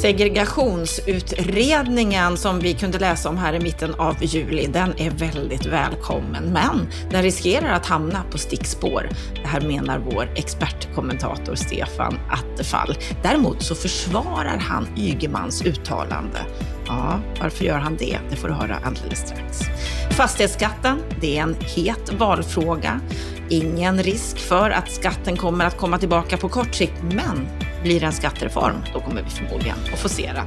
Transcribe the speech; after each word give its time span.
Segregationsutredningen 0.00 2.36
som 2.36 2.60
vi 2.60 2.74
kunde 2.74 2.98
läsa 2.98 3.28
om 3.28 3.38
här 3.38 3.52
i 3.52 3.60
mitten 3.60 3.94
av 3.94 4.16
juli, 4.20 4.66
den 4.66 5.00
är 5.00 5.10
väldigt 5.10 5.66
välkommen, 5.66 6.52
men 6.52 6.88
den 7.10 7.22
riskerar 7.22 7.72
att 7.72 7.86
hamna 7.86 8.22
på 8.30 8.38
stickspår. 8.38 9.08
Det 9.34 9.48
här 9.48 9.60
menar 9.60 9.98
vår 9.98 10.28
expertkommentator 10.36 11.54
Stefan 11.54 12.18
Attefall. 12.30 12.96
Däremot 13.22 13.62
så 13.62 13.74
försvarar 13.74 14.58
han 14.58 14.88
Ygemans 14.96 15.62
uttalande. 15.62 16.38
Ja, 16.86 17.20
varför 17.40 17.64
gör 17.64 17.78
han 17.78 17.96
det? 17.96 18.18
Det 18.30 18.36
får 18.36 18.48
du 18.48 18.54
höra 18.54 18.76
alldeles 18.84 19.18
strax. 19.18 19.60
Fastighetsskatten, 20.10 20.98
det 21.20 21.38
är 21.38 21.42
en 21.42 21.56
het 21.60 22.12
valfråga. 22.12 23.00
Ingen 23.50 24.02
risk 24.02 24.38
för 24.38 24.70
att 24.70 24.92
skatten 24.92 25.36
kommer 25.36 25.64
att 25.64 25.76
komma 25.76 25.98
tillbaka 25.98 26.36
på 26.36 26.48
kort 26.48 26.74
sikt, 26.74 27.02
men 27.02 27.48
blir 27.82 28.00
det 28.00 28.06
en 28.06 28.12
skattereform, 28.12 28.76
då 28.94 29.00
kommer 29.00 29.22
vi 29.22 29.30
förmodligen 29.30 29.76
att 29.92 29.98
få 29.98 30.08
se 30.08 30.32
det. 30.32 30.44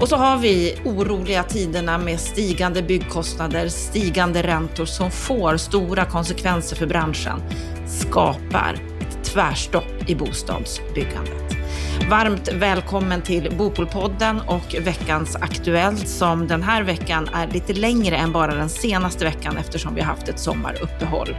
Och 0.00 0.08
så 0.08 0.16
har 0.16 0.38
vi 0.38 0.78
oroliga 0.84 1.42
tiderna 1.42 1.98
med 1.98 2.20
stigande 2.20 2.82
byggkostnader, 2.82 3.68
stigande 3.68 4.42
räntor 4.42 4.84
som 4.84 5.10
får 5.10 5.56
stora 5.56 6.04
konsekvenser 6.04 6.76
för 6.76 6.86
branschen, 6.86 7.42
skapar 7.86 8.74
ett 9.00 9.24
tvärstopp 9.24 10.10
i 10.10 10.14
bostadsbyggandet. 10.14 11.59
Varmt 12.08 12.48
välkommen 12.52 13.22
till 13.22 13.54
Bopolpodden 13.58 14.40
och 14.40 14.76
veckans 14.80 15.36
Aktuellt 15.36 16.08
som 16.08 16.46
den 16.46 16.62
här 16.62 16.82
veckan 16.82 17.28
är 17.34 17.46
lite 17.46 17.72
längre 17.72 18.16
än 18.16 18.32
bara 18.32 18.54
den 18.54 18.68
senaste 18.68 19.24
veckan 19.24 19.56
eftersom 19.56 19.94
vi 19.94 20.00
har 20.00 20.08
haft 20.08 20.28
ett 20.28 20.38
sommaruppehåll. 20.38 21.36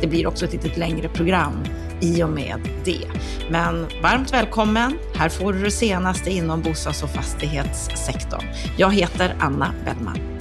Det 0.00 0.06
blir 0.06 0.26
också 0.26 0.44
ett 0.44 0.52
lite 0.52 0.80
längre 0.80 1.08
program 1.08 1.64
i 2.00 2.22
och 2.22 2.30
med 2.30 2.68
det. 2.84 3.06
Men 3.50 3.86
varmt 4.02 4.32
välkommen. 4.32 4.98
Här 5.14 5.28
får 5.28 5.52
du 5.52 5.62
det 5.62 5.70
senaste 5.70 6.30
inom 6.30 6.62
bostads 6.62 7.02
och 7.02 7.10
fastighetssektorn. 7.10 8.44
Jag 8.76 8.94
heter 8.94 9.36
Anna 9.40 9.74
Bellman. 9.84 10.33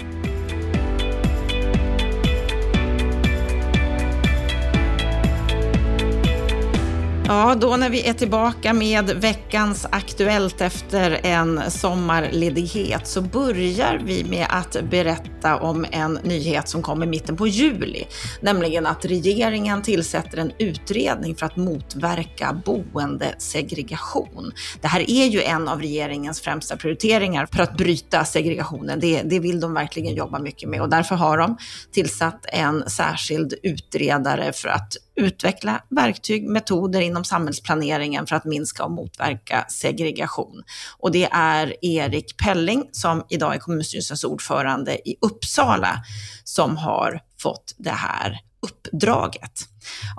Ja, 7.34 7.56
då 7.56 7.78
när 7.78 7.90
vi 7.90 8.08
är 8.08 8.14
tillbaka 8.14 8.74
med 8.74 9.10
veckans 9.10 9.86
Aktuellt 9.92 10.62
efter 10.62 11.20
en 11.24 11.72
sommarledighet 11.72 13.08
så 13.08 13.22
börjar 13.22 14.02
vi 14.06 14.24
med 14.24 14.48
att 14.50 14.78
berätta 14.90 15.33
om 15.52 15.86
en 15.92 16.20
nyhet 16.24 16.70
som 16.70 16.82
kom 16.82 17.04
i 17.04 17.06
mitten 17.06 17.38
på 17.38 17.48
juli, 17.48 18.06
nämligen 18.42 18.86
att 18.86 19.06
regeringen 19.06 19.82
tillsätter 19.82 20.38
en 20.38 20.52
utredning 20.60 21.36
för 21.36 21.46
att 21.46 21.56
motverka 21.56 22.62
boendesegregation. 22.66 24.52
Det 24.82 24.88
här 24.88 25.10
är 25.10 25.26
ju 25.26 25.42
en 25.42 25.68
av 25.68 25.82
regeringens 25.82 26.42
främsta 26.42 26.78
prioriteringar 26.78 27.48
för 27.54 27.64
att 27.64 27.78
bryta 27.78 28.26
segregationen. 28.26 29.00
Det, 29.00 29.22
det 29.22 29.40
vill 29.40 29.60
de 29.60 29.74
verkligen 29.74 30.16
jobba 30.16 30.40
mycket 30.40 30.70
med 30.70 30.82
och 30.82 30.90
därför 30.90 31.16
har 31.16 31.38
de 31.38 31.58
tillsatt 31.92 32.46
en 32.48 32.90
särskild 32.90 33.54
utredare 33.64 34.54
för 34.54 34.70
att 34.70 34.98
utveckla 35.16 35.84
verktyg, 35.90 36.48
metoder 36.50 37.02
inom 37.02 37.24
samhällsplaneringen 37.24 38.28
för 38.28 38.36
att 38.36 38.46
minska 38.46 38.84
och 38.84 38.92
motverka 38.92 39.66
segregation. 39.70 40.64
Och 41.00 41.12
det 41.12 41.30
är 41.32 41.86
Erik 41.86 42.38
Pelling 42.38 42.90
som 42.92 43.24
idag 43.30 43.56
är 43.56 43.60
kommunstyrelsens 43.60 44.24
ordförande 44.24 45.10
i 45.10 45.16
Uppsala 45.34 46.04
som 46.44 46.78
har 46.78 47.22
fått 47.40 47.76
det 47.78 47.90
här 47.90 48.40
uppdraget. 48.62 49.68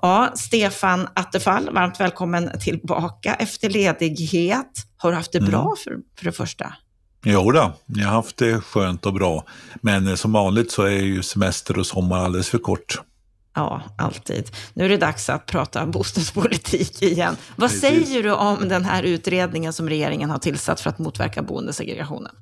Ja, 0.03 0.33
Stefan 0.37 1.09
Attefall, 1.15 1.71
varmt 1.71 2.01
välkommen 2.01 2.51
tillbaka 2.61 3.35
efter 3.35 3.71
ledighet. 3.71 4.87
Har 4.97 5.11
du 5.11 5.17
haft 5.17 5.33
det 5.33 5.41
bra 5.41 5.63
mm. 5.63 5.77
för, 5.85 5.97
för 6.19 6.25
det 6.25 6.33
första? 6.33 6.75
Jo 7.25 7.51
då, 7.51 7.73
jag 7.87 8.07
har 8.07 8.15
haft 8.15 8.37
det 8.37 8.61
skönt 8.61 9.07
och 9.07 9.13
bra. 9.13 9.45
Men 9.75 10.17
som 10.17 10.33
vanligt 10.33 10.73
så 10.73 10.83
är 10.83 10.91
ju 11.03 11.23
semester 11.23 11.79
och 11.79 11.87
sommar 11.87 12.19
alldeles 12.19 12.49
för 12.49 12.59
kort. 12.59 13.01
Ja, 13.55 13.83
alltid. 13.99 14.51
Nu 14.75 14.85
är 14.85 14.89
det 14.89 14.97
dags 14.97 15.29
att 15.29 15.47
prata 15.47 15.87
bostadspolitik 15.87 17.03
igen. 17.03 17.37
Vad 17.57 17.71
Precis. 17.71 17.81
säger 17.81 18.23
du 18.23 18.33
om 18.33 18.69
den 18.69 18.85
här 18.85 19.03
utredningen 19.03 19.73
som 19.73 19.89
regeringen 19.89 20.31
har 20.31 20.39
tillsatt 20.39 20.81
för 20.81 20.91
att 20.91 20.99
motverka 20.99 21.43
boendesegregationen? 21.43 22.33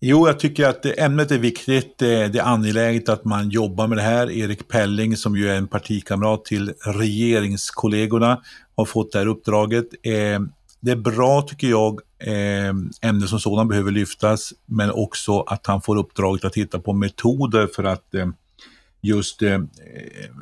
Jo, 0.00 0.26
jag 0.26 0.38
tycker 0.38 0.68
att 0.68 0.86
ämnet 0.86 1.30
är 1.30 1.38
viktigt. 1.38 1.98
Det 1.98 2.38
är 2.38 2.42
angeläget 2.42 3.08
att 3.08 3.24
man 3.24 3.50
jobbar 3.50 3.86
med 3.86 3.98
det 3.98 4.02
här. 4.02 4.30
Erik 4.30 4.68
Pelling, 4.68 5.16
som 5.16 5.36
ju 5.36 5.50
är 5.50 5.56
en 5.56 5.68
partikamrat 5.68 6.44
till 6.44 6.72
regeringskollegorna, 6.84 8.42
har 8.76 8.84
fått 8.84 9.12
det 9.12 9.18
här 9.18 9.26
uppdraget. 9.26 9.86
Eh, 10.02 10.40
det 10.80 10.90
är 10.90 10.96
bra, 10.96 11.42
tycker 11.42 11.68
jag, 11.68 12.00
eh, 12.18 12.68
ämnet 13.02 13.28
som 13.28 13.40
sådant 13.40 13.70
behöver 13.70 13.90
lyftas, 13.90 14.52
men 14.66 14.90
också 14.90 15.40
att 15.40 15.66
han 15.66 15.82
får 15.82 15.96
uppdraget 15.96 16.44
att 16.44 16.52
titta 16.52 16.78
på 16.78 16.92
metoder 16.92 17.68
för 17.76 17.84
att 17.84 18.14
eh, 18.14 18.26
just 19.00 19.42
eh, 19.42 19.52
eh, 19.52 19.60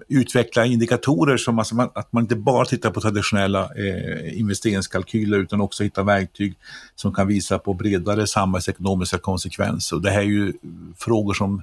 utveckla 0.08 0.66
indikatorer 0.66 1.36
som 1.36 1.58
alltså 1.58 1.74
man, 1.74 1.90
att 1.94 2.12
man 2.12 2.22
inte 2.22 2.36
bara 2.36 2.64
tittar 2.64 2.90
på 2.90 3.00
traditionella 3.00 3.70
eh, 3.76 4.38
investeringskalkyler 4.38 5.38
utan 5.38 5.60
också 5.60 5.82
hitta 5.82 6.02
verktyg 6.02 6.54
som 6.94 7.14
kan 7.14 7.26
visa 7.26 7.58
på 7.58 7.74
bredare 7.74 8.26
samhällsekonomiska 8.26 9.18
konsekvenser. 9.18 9.96
Och 9.96 10.02
det 10.02 10.10
här 10.10 10.20
är 10.20 10.24
ju 10.24 10.52
frågor 10.96 11.34
som 11.34 11.62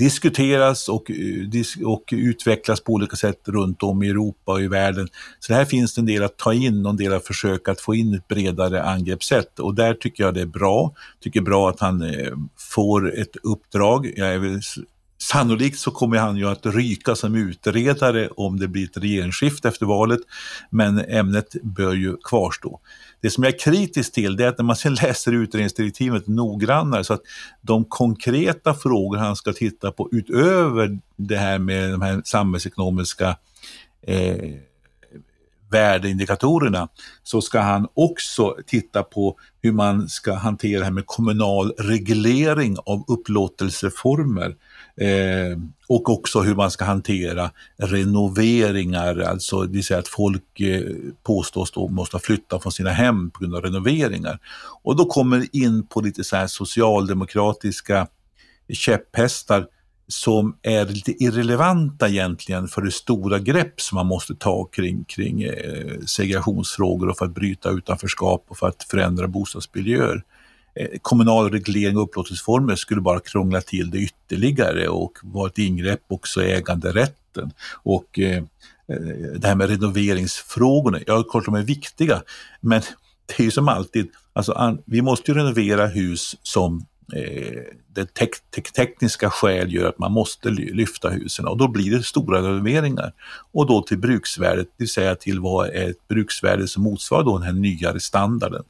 diskuteras 0.00 0.88
och, 0.88 1.10
eh, 1.10 1.86
och 1.86 2.04
utvecklas 2.12 2.80
på 2.80 2.92
olika 2.92 3.16
sätt 3.16 3.40
runt 3.44 3.82
om 3.82 4.02
i 4.02 4.08
Europa 4.08 4.52
och 4.52 4.60
i 4.60 4.68
världen. 4.68 5.08
Så 5.38 5.54
här 5.54 5.64
finns 5.64 5.94
det 5.94 6.00
en 6.00 6.06
del 6.06 6.22
att 6.22 6.36
ta 6.36 6.54
in 6.54 6.86
och 6.86 6.90
en 6.90 6.96
del 6.96 7.12
att 7.12 7.26
försöka 7.26 7.72
att 7.72 7.80
få 7.80 7.94
in 7.94 8.14
ett 8.14 8.28
bredare 8.28 8.82
angreppssätt 8.82 9.58
och 9.58 9.74
där 9.74 9.94
tycker 9.94 10.24
jag 10.24 10.34
det 10.34 10.40
är 10.40 10.46
bra. 10.46 10.94
Tycker 11.20 11.40
bra 11.40 11.70
att 11.70 11.80
han 11.80 12.02
eh, 12.02 12.32
får 12.56 13.18
ett 13.18 13.36
uppdrag. 13.42 14.12
Jag 14.16 14.34
är 14.34 14.60
Sannolikt 15.22 15.78
så 15.78 15.90
kommer 15.90 16.18
han 16.18 16.36
ju 16.36 16.48
att 16.48 16.66
ryka 16.66 17.14
som 17.14 17.34
utredare 17.34 18.28
om 18.28 18.58
det 18.58 18.68
blir 18.68 18.84
ett 18.84 18.96
regeringsskifte 18.96 19.68
efter 19.68 19.86
valet, 19.86 20.20
men 20.70 20.98
ämnet 20.98 21.56
bör 21.62 21.92
ju 21.92 22.16
kvarstå. 22.24 22.80
Det 23.20 23.30
som 23.30 23.44
jag 23.44 23.54
är 23.54 23.58
kritisk 23.58 24.12
till 24.12 24.36
det 24.36 24.44
är 24.44 24.48
att 24.48 24.58
när 24.58 24.64
man 24.64 24.76
sen 24.76 24.94
läser 24.94 25.32
utredningsdirektivet 25.32 26.26
noggrannare 26.26 27.04
så 27.04 27.14
att 27.14 27.22
de 27.60 27.84
konkreta 27.84 28.74
frågor 28.74 29.18
han 29.18 29.36
ska 29.36 29.52
titta 29.52 29.92
på 29.92 30.08
utöver 30.12 30.98
det 31.16 31.36
här 31.36 31.58
med 31.58 31.90
de 31.90 32.02
här 32.02 32.22
samhällsekonomiska 32.24 33.36
eh, 34.02 34.54
värdeindikatorerna 35.70 36.88
så 37.22 37.40
ska 37.40 37.60
han 37.60 37.88
också 37.94 38.56
titta 38.66 39.02
på 39.02 39.36
hur 39.62 39.72
man 39.72 40.08
ska 40.08 40.34
hantera 40.34 40.78
det 40.78 40.84
här 40.84 40.92
med 40.92 41.06
kommunal 41.06 41.72
reglering 41.78 42.76
av 42.86 43.04
upplåtelseformer 43.08 44.56
Eh, 45.00 45.58
och 45.88 46.08
också 46.08 46.40
hur 46.40 46.54
man 46.54 46.70
ska 46.70 46.84
hantera 46.84 47.50
renoveringar, 47.76 49.20
alltså 49.20 49.62
det 49.62 49.72
vill 49.72 49.84
säga 49.84 49.98
att 49.98 50.08
folk 50.08 50.60
eh, 50.60 50.82
påstås 51.22 51.70
då 51.70 51.88
måste 51.88 52.18
flytta 52.18 52.60
från 52.60 52.72
sina 52.72 52.90
hem 52.90 53.30
på 53.30 53.40
grund 53.40 53.54
av 53.54 53.62
renoveringar. 53.62 54.38
Och 54.82 54.96
då 54.96 55.04
kommer 55.04 55.46
in 55.52 55.86
på 55.86 56.00
lite 56.00 56.24
så 56.24 56.36
här 56.36 56.46
socialdemokratiska 56.46 58.06
käpphästar 58.72 59.66
som 60.08 60.56
är 60.62 60.86
lite 60.86 61.24
irrelevanta 61.24 62.08
egentligen 62.08 62.68
för 62.68 62.82
det 62.82 62.90
stora 62.90 63.38
grepp 63.38 63.80
som 63.80 63.96
man 63.96 64.06
måste 64.06 64.34
ta 64.34 64.64
kring, 64.64 65.04
kring 65.04 65.42
eh, 65.42 66.00
segregationsfrågor 66.06 67.08
och 67.08 67.18
för 67.18 67.24
att 67.24 67.34
bryta 67.34 67.70
utanförskap 67.70 68.44
och 68.48 68.58
för 68.58 68.68
att 68.68 68.82
förändra 68.82 69.28
bostadsmiljöer. 69.28 70.24
Eh, 70.74 70.88
kommunal 71.02 71.50
reglering 71.50 71.96
och 71.96 72.02
upplåtelseformer 72.02 72.76
skulle 72.76 73.00
bara 73.00 73.20
krångla 73.20 73.60
till 73.60 73.90
det 73.90 73.98
ytterligare 73.98 74.88
och 74.88 75.18
vara 75.22 75.48
ett 75.48 75.58
ingrepp 75.58 76.02
också 76.08 76.42
i 76.42 76.52
äganderätten. 76.52 77.52
Och 77.82 78.18
eh, 78.18 78.36
eh 78.36 78.44
det 79.38 79.46
här 79.46 79.54
med 79.54 79.68
renoveringsfrågorna, 79.68 80.98
ja 81.06 81.22
klart 81.22 81.44
de 81.44 81.54
är 81.54 81.62
viktiga, 81.62 82.22
men 82.60 82.82
det 83.26 83.42
är 83.42 83.44
ju 83.44 83.50
som 83.50 83.68
alltid, 83.68 84.08
alltså, 84.32 84.78
vi 84.84 85.02
måste 85.02 85.30
ju 85.30 85.38
renovera 85.38 85.86
hus 85.86 86.36
som 86.42 86.86
eh, 87.16 87.62
det 87.94 88.14
tek 88.14 88.30
tek 88.50 88.72
tekniska 88.72 89.30
skäl 89.30 89.74
gör 89.74 89.88
att 89.88 89.98
man 89.98 90.12
måste 90.12 90.50
lyfta 90.50 91.08
husen 91.08 91.46
och 91.46 91.56
då 91.56 91.68
blir 91.68 91.90
det 91.90 92.02
stora 92.02 92.38
renoveringar. 92.38 93.12
Och 93.52 93.66
då 93.66 93.82
till 93.82 93.98
bruksvärdet, 93.98 94.66
det 94.66 94.82
vill 94.84 94.92
säga 94.92 95.14
till 95.14 95.40
vad 95.40 95.68
är 95.68 95.90
ett 95.90 96.08
bruksvärde 96.08 96.68
som 96.68 96.82
motsvarar 96.82 97.24
då 97.24 97.38
den 97.38 97.46
här 97.46 97.52
nyare 97.52 98.00
standarden. 98.00 98.64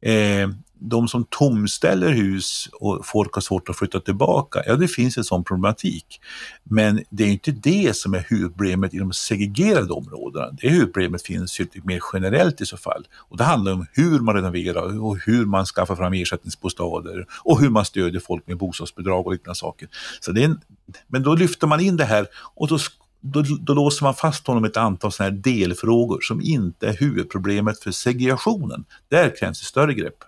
Eh, 0.00 0.48
de 0.80 1.08
som 1.08 1.24
tomställer 1.24 2.10
hus 2.10 2.68
och 2.72 3.06
folk 3.06 3.34
har 3.34 3.40
svårt 3.40 3.68
att 3.68 3.76
flytta 3.76 4.00
tillbaka, 4.00 4.62
ja 4.66 4.76
det 4.76 4.88
finns 4.88 5.16
en 5.16 5.24
sån 5.24 5.44
problematik. 5.44 6.20
Men 6.64 7.04
det 7.10 7.24
är 7.24 7.28
inte 7.28 7.50
det 7.50 7.96
som 7.96 8.14
är 8.14 8.26
huvudproblemet 8.28 8.94
i 8.94 8.98
de 8.98 9.12
segregerade 9.12 9.92
områdena. 9.92 10.50
Det 10.50 10.68
huvudproblemet 10.68 11.22
finns 11.22 11.60
ju 11.60 11.66
mer 11.84 12.00
generellt 12.12 12.60
i 12.60 12.66
så 12.66 12.76
fall. 12.76 13.06
Och 13.16 13.36
det 13.36 13.44
handlar 13.44 13.72
om 13.72 13.86
hur 13.92 14.20
man 14.20 14.34
renoverar 14.34 15.02
och 15.04 15.18
hur 15.18 15.46
man 15.46 15.66
skaffar 15.66 15.96
fram 15.96 16.12
ersättningsbostäder 16.12 17.26
och 17.44 17.60
hur 17.60 17.70
man 17.70 17.84
stödjer 17.84 18.20
folk 18.20 18.46
med 18.46 18.56
bostadsbidrag 18.56 19.26
och 19.26 19.32
liknande 19.32 19.58
saker. 19.58 19.88
Så 20.20 20.32
det 20.32 20.40
är 20.40 20.44
en, 20.44 20.60
men 21.06 21.22
då 21.22 21.34
lyfter 21.34 21.66
man 21.66 21.80
in 21.80 21.96
det 21.96 22.04
här 22.04 22.26
och 22.54 22.68
då 22.68 22.78
då, 23.20 23.42
då 23.60 23.74
låser 23.74 24.04
man 24.04 24.14
fast 24.14 24.46
honom 24.46 24.64
ett 24.64 24.76
antal 24.76 25.12
såna 25.12 25.28
här 25.28 25.36
delfrågor 25.36 26.20
som 26.20 26.40
inte 26.40 26.88
är 26.88 26.96
huvudproblemet 26.96 27.80
för 27.80 27.90
segregationen. 27.90 28.84
Där 29.08 29.36
krävs 29.36 29.60
det 29.60 29.66
större 29.66 29.94
grepp. 29.94 30.24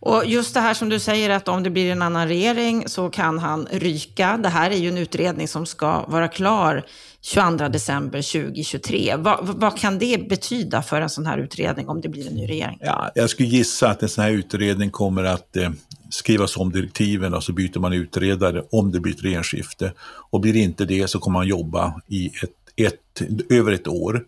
Och 0.00 0.26
just 0.26 0.54
det 0.54 0.60
här 0.60 0.74
som 0.74 0.88
du 0.88 0.98
säger 0.98 1.30
att 1.30 1.48
om 1.48 1.62
det 1.62 1.70
blir 1.70 1.92
en 1.92 2.02
annan 2.02 2.28
regering 2.28 2.88
så 2.88 3.10
kan 3.10 3.38
han 3.38 3.68
ryka. 3.70 4.36
Det 4.42 4.48
här 4.48 4.70
är 4.70 4.76
ju 4.76 4.88
en 4.88 4.98
utredning 4.98 5.48
som 5.48 5.66
ska 5.66 6.04
vara 6.06 6.28
klar 6.28 6.84
22 7.20 7.68
december 7.68 8.22
2023. 8.22 9.14
Vad, 9.18 9.38
vad 9.42 9.78
kan 9.78 9.98
det 9.98 10.28
betyda 10.28 10.82
för 10.82 11.00
en 11.00 11.10
sån 11.10 11.26
här 11.26 11.38
utredning 11.38 11.88
om 11.88 12.00
det 12.00 12.08
blir 12.08 12.28
en 12.28 12.34
ny 12.34 12.46
regering? 12.46 12.78
Ja, 12.80 13.10
jag 13.14 13.30
skulle 13.30 13.48
gissa 13.48 13.90
att 13.90 14.02
en 14.02 14.08
sån 14.08 14.24
här 14.24 14.30
utredning 14.30 14.90
kommer 14.90 15.24
att 15.24 15.56
eh, 15.56 15.70
skrivas 16.10 16.56
om 16.56 16.72
direktiven 16.72 17.34
och 17.34 17.44
så 17.44 17.52
byter 17.52 17.78
man 17.78 17.92
utredare 17.92 18.62
om 18.70 18.92
det 18.92 19.00
blir 19.00 19.12
ett 19.12 19.24
regeringsskifte. 19.24 19.92
Och 20.30 20.40
blir 20.40 20.52
det 20.52 20.58
inte 20.58 20.84
det 20.84 21.10
så 21.10 21.18
kommer 21.18 21.38
man 21.38 21.48
jobba 21.48 22.00
i 22.08 22.26
ett, 22.26 22.86
ett, 22.86 23.22
över 23.50 23.72
ett 23.72 23.88
år. 23.88 24.24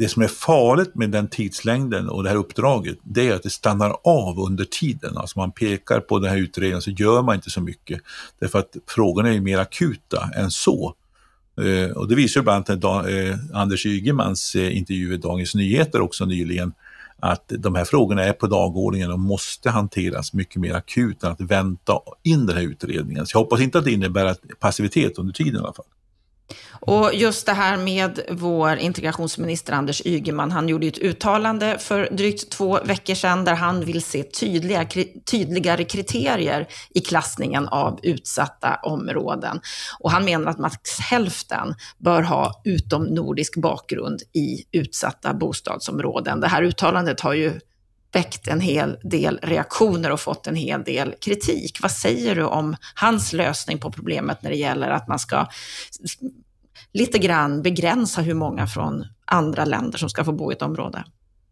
Det 0.00 0.08
som 0.08 0.22
är 0.22 0.28
farligt 0.28 0.94
med 0.94 1.10
den 1.10 1.28
tidslängden 1.28 2.08
och 2.08 2.22
det 2.22 2.28
här 2.28 2.36
uppdraget, 2.36 2.98
det 3.02 3.28
är 3.28 3.34
att 3.34 3.42
det 3.42 3.50
stannar 3.50 3.96
av 4.04 4.38
under 4.38 4.64
tiden. 4.64 5.16
Alltså 5.16 5.38
man 5.38 5.52
pekar 5.52 6.00
på 6.00 6.18
den 6.18 6.30
här 6.30 6.38
utredningen 6.38 6.82
så 6.82 6.90
gör 6.90 7.22
man 7.22 7.34
inte 7.34 7.50
så 7.50 7.60
mycket. 7.60 8.00
Därför 8.38 8.58
att 8.58 8.76
frågorna 8.86 9.34
är 9.34 9.40
mer 9.40 9.58
akuta 9.58 10.30
än 10.36 10.50
så. 10.50 10.94
Eh, 11.62 11.96
och 11.96 12.08
det 12.08 12.14
visar 12.14 12.42
bland 12.42 12.70
annat 12.70 13.06
eh, 13.08 13.36
Anders 13.52 13.86
Ygemans 13.86 14.54
eh, 14.54 14.76
intervju 14.76 15.14
i 15.14 15.16
Dagens 15.16 15.54
Nyheter 15.54 16.00
också 16.00 16.24
nyligen, 16.24 16.72
att 17.18 17.44
de 17.58 17.74
här 17.74 17.84
frågorna 17.84 18.24
är 18.24 18.32
på 18.32 18.46
dagordningen 18.46 19.12
och 19.12 19.18
måste 19.18 19.70
hanteras 19.70 20.32
mycket 20.32 20.56
mer 20.56 20.74
akut 20.74 21.24
än 21.24 21.32
att 21.32 21.40
vänta 21.40 21.98
in 22.22 22.46
den 22.46 22.56
här 22.56 22.64
utredningen. 22.64 23.26
Så 23.26 23.36
jag 23.36 23.40
hoppas 23.42 23.60
inte 23.60 23.78
att 23.78 23.84
det 23.84 23.92
innebär 23.92 24.36
passivitet 24.60 25.18
under 25.18 25.32
tiden 25.32 25.56
i 25.56 25.58
alla 25.58 25.72
fall. 25.72 25.86
Och 26.80 27.14
just 27.14 27.46
det 27.46 27.52
här 27.52 27.76
med 27.76 28.20
vår 28.30 28.76
integrationsminister 28.76 29.72
Anders 29.72 30.02
Ygeman, 30.04 30.50
han 30.50 30.68
gjorde 30.68 30.86
ett 30.86 30.98
uttalande 30.98 31.78
för 31.78 32.08
drygt 32.10 32.50
två 32.50 32.78
veckor 32.84 33.14
sedan 33.14 33.44
där 33.44 33.54
han 33.54 33.84
vill 33.84 34.02
se 34.02 34.22
tydliga, 34.22 34.86
tydligare 35.30 35.84
kriterier 35.84 36.68
i 36.94 37.00
klassningen 37.00 37.68
av 37.68 38.00
utsatta 38.02 38.80
områden. 38.82 39.60
Och 39.98 40.10
han 40.10 40.24
menar 40.24 40.50
att 40.50 40.58
max 40.58 40.98
hälften 40.98 41.74
bör 41.98 42.22
ha 42.22 42.62
utomnordisk 42.64 43.56
bakgrund 43.56 44.22
i 44.32 44.64
utsatta 44.72 45.34
bostadsområden. 45.34 46.40
Det 46.40 46.48
här 46.48 46.62
uttalandet 46.62 47.20
har 47.20 47.34
ju 47.34 47.60
väckt 48.12 48.48
en 48.48 48.60
hel 48.60 48.98
del 49.02 49.38
reaktioner 49.42 50.12
och 50.12 50.20
fått 50.20 50.46
en 50.46 50.56
hel 50.56 50.82
del 50.82 51.14
kritik. 51.20 51.78
Vad 51.82 51.90
säger 51.90 52.34
du 52.34 52.44
om 52.44 52.76
hans 52.94 53.32
lösning 53.32 53.78
på 53.78 53.92
problemet 53.92 54.42
när 54.42 54.50
det 54.50 54.56
gäller 54.56 54.90
att 54.90 55.08
man 55.08 55.18
ska 55.18 55.46
lite 56.92 57.18
grann 57.18 57.62
begränsa 57.62 58.20
hur 58.20 58.34
många 58.34 58.66
från 58.66 59.04
andra 59.24 59.64
länder 59.64 59.98
som 59.98 60.10
ska 60.10 60.24
få 60.24 60.32
bo 60.32 60.52
i 60.52 60.54
ett 60.54 60.62
område? 60.62 61.04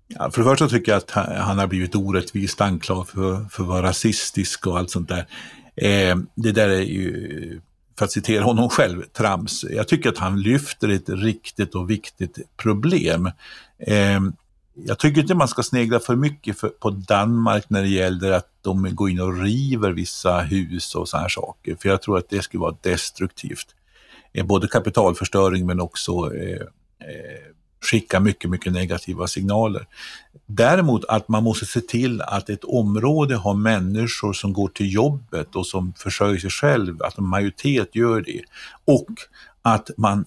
Ja, 0.08 0.30
för 0.30 0.42
det 0.42 0.48
första 0.48 0.68
tycker 0.68 0.92
jag 0.92 0.98
att 0.98 1.10
han 1.38 1.58
har 1.58 1.66
blivit 1.66 1.94
orättvist 1.94 2.60
anklagad 2.60 3.08
för, 3.08 3.48
för 3.50 3.62
att 3.62 3.68
vara 3.68 3.82
rasistisk 3.82 4.66
och 4.66 4.78
allt 4.78 4.90
sånt 4.90 5.08
där. 5.08 5.26
Eh, 5.76 6.16
det 6.34 6.52
där 6.52 6.68
är 6.68 6.80
ju, 6.80 7.60
för 7.98 8.04
att 8.04 8.12
citera 8.12 8.44
honom 8.44 8.68
själv, 8.68 9.02
trams. 9.02 9.64
Jag 9.70 9.88
tycker 9.88 10.08
att 10.08 10.18
han 10.18 10.40
lyfter 10.40 10.88
ett 10.88 11.08
riktigt 11.08 11.74
och 11.74 11.90
viktigt 11.90 12.38
problem. 12.56 13.26
Eh, 13.86 14.20
jag 14.84 14.98
tycker 14.98 15.20
inte 15.20 15.34
man 15.34 15.48
ska 15.48 15.62
snegla 15.62 16.00
för 16.00 16.16
mycket 16.16 16.58
för, 16.58 16.68
på 16.68 16.90
Danmark 16.90 17.70
när 17.70 17.82
det 17.82 17.88
gäller 17.88 18.32
att 18.32 18.48
de 18.62 18.94
går 18.94 19.10
in 19.10 19.20
och 19.20 19.40
river 19.42 19.90
vissa 19.90 20.40
hus 20.40 20.94
och 20.94 21.08
sådana 21.08 21.22
här 21.22 21.28
saker. 21.28 21.76
För 21.80 21.88
jag 21.88 22.02
tror 22.02 22.18
att 22.18 22.30
det 22.30 22.42
skulle 22.42 22.60
vara 22.60 22.76
destruktivt. 22.80 23.66
Eh, 24.32 24.46
både 24.46 24.68
kapitalförstöring 24.68 25.66
men 25.66 25.80
också 25.80 26.34
eh, 26.34 26.60
eh, 27.00 27.54
skicka 27.80 28.20
mycket, 28.20 28.50
mycket 28.50 28.72
negativa 28.72 29.26
signaler. 29.26 29.86
Däremot 30.46 31.04
att 31.04 31.28
man 31.28 31.44
måste 31.44 31.66
se 31.66 31.80
till 31.80 32.22
att 32.22 32.50
ett 32.50 32.64
område 32.64 33.36
har 33.36 33.54
människor 33.54 34.32
som 34.32 34.52
går 34.52 34.68
till 34.68 34.94
jobbet 34.94 35.56
och 35.56 35.66
som 35.66 35.92
försörjer 35.96 36.38
sig 36.38 36.50
själv, 36.50 37.02
att 37.02 37.18
en 37.18 37.28
majoritet 37.28 37.94
gör 37.94 38.20
det. 38.20 38.42
Och 38.84 39.08
att 39.62 39.90
man 39.96 40.24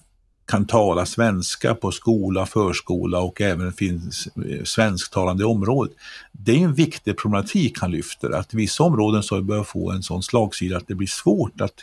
kan 0.52 0.66
tala 0.66 1.06
svenska 1.06 1.74
på 1.74 1.92
skola, 1.92 2.46
förskola 2.46 3.20
och 3.20 3.40
även 3.40 3.72
finns 3.72 4.26
eh, 4.26 4.64
svensktalande 4.64 5.44
svensktalande 5.44 5.44
området. 5.44 5.92
Det 6.32 6.52
är 6.52 6.64
en 6.64 6.74
viktig 6.74 7.18
problematik 7.18 7.78
han 7.80 7.90
lyfter, 7.90 8.30
att 8.30 8.54
vissa 8.54 8.84
områden 8.84 9.22
så 9.22 9.42
börjar 9.42 9.64
få 9.64 9.90
en 9.90 10.02
sån 10.02 10.22
slagsida 10.22 10.76
att 10.76 10.88
det 10.88 10.94
blir 10.94 11.08
svårt 11.08 11.60
att 11.60 11.74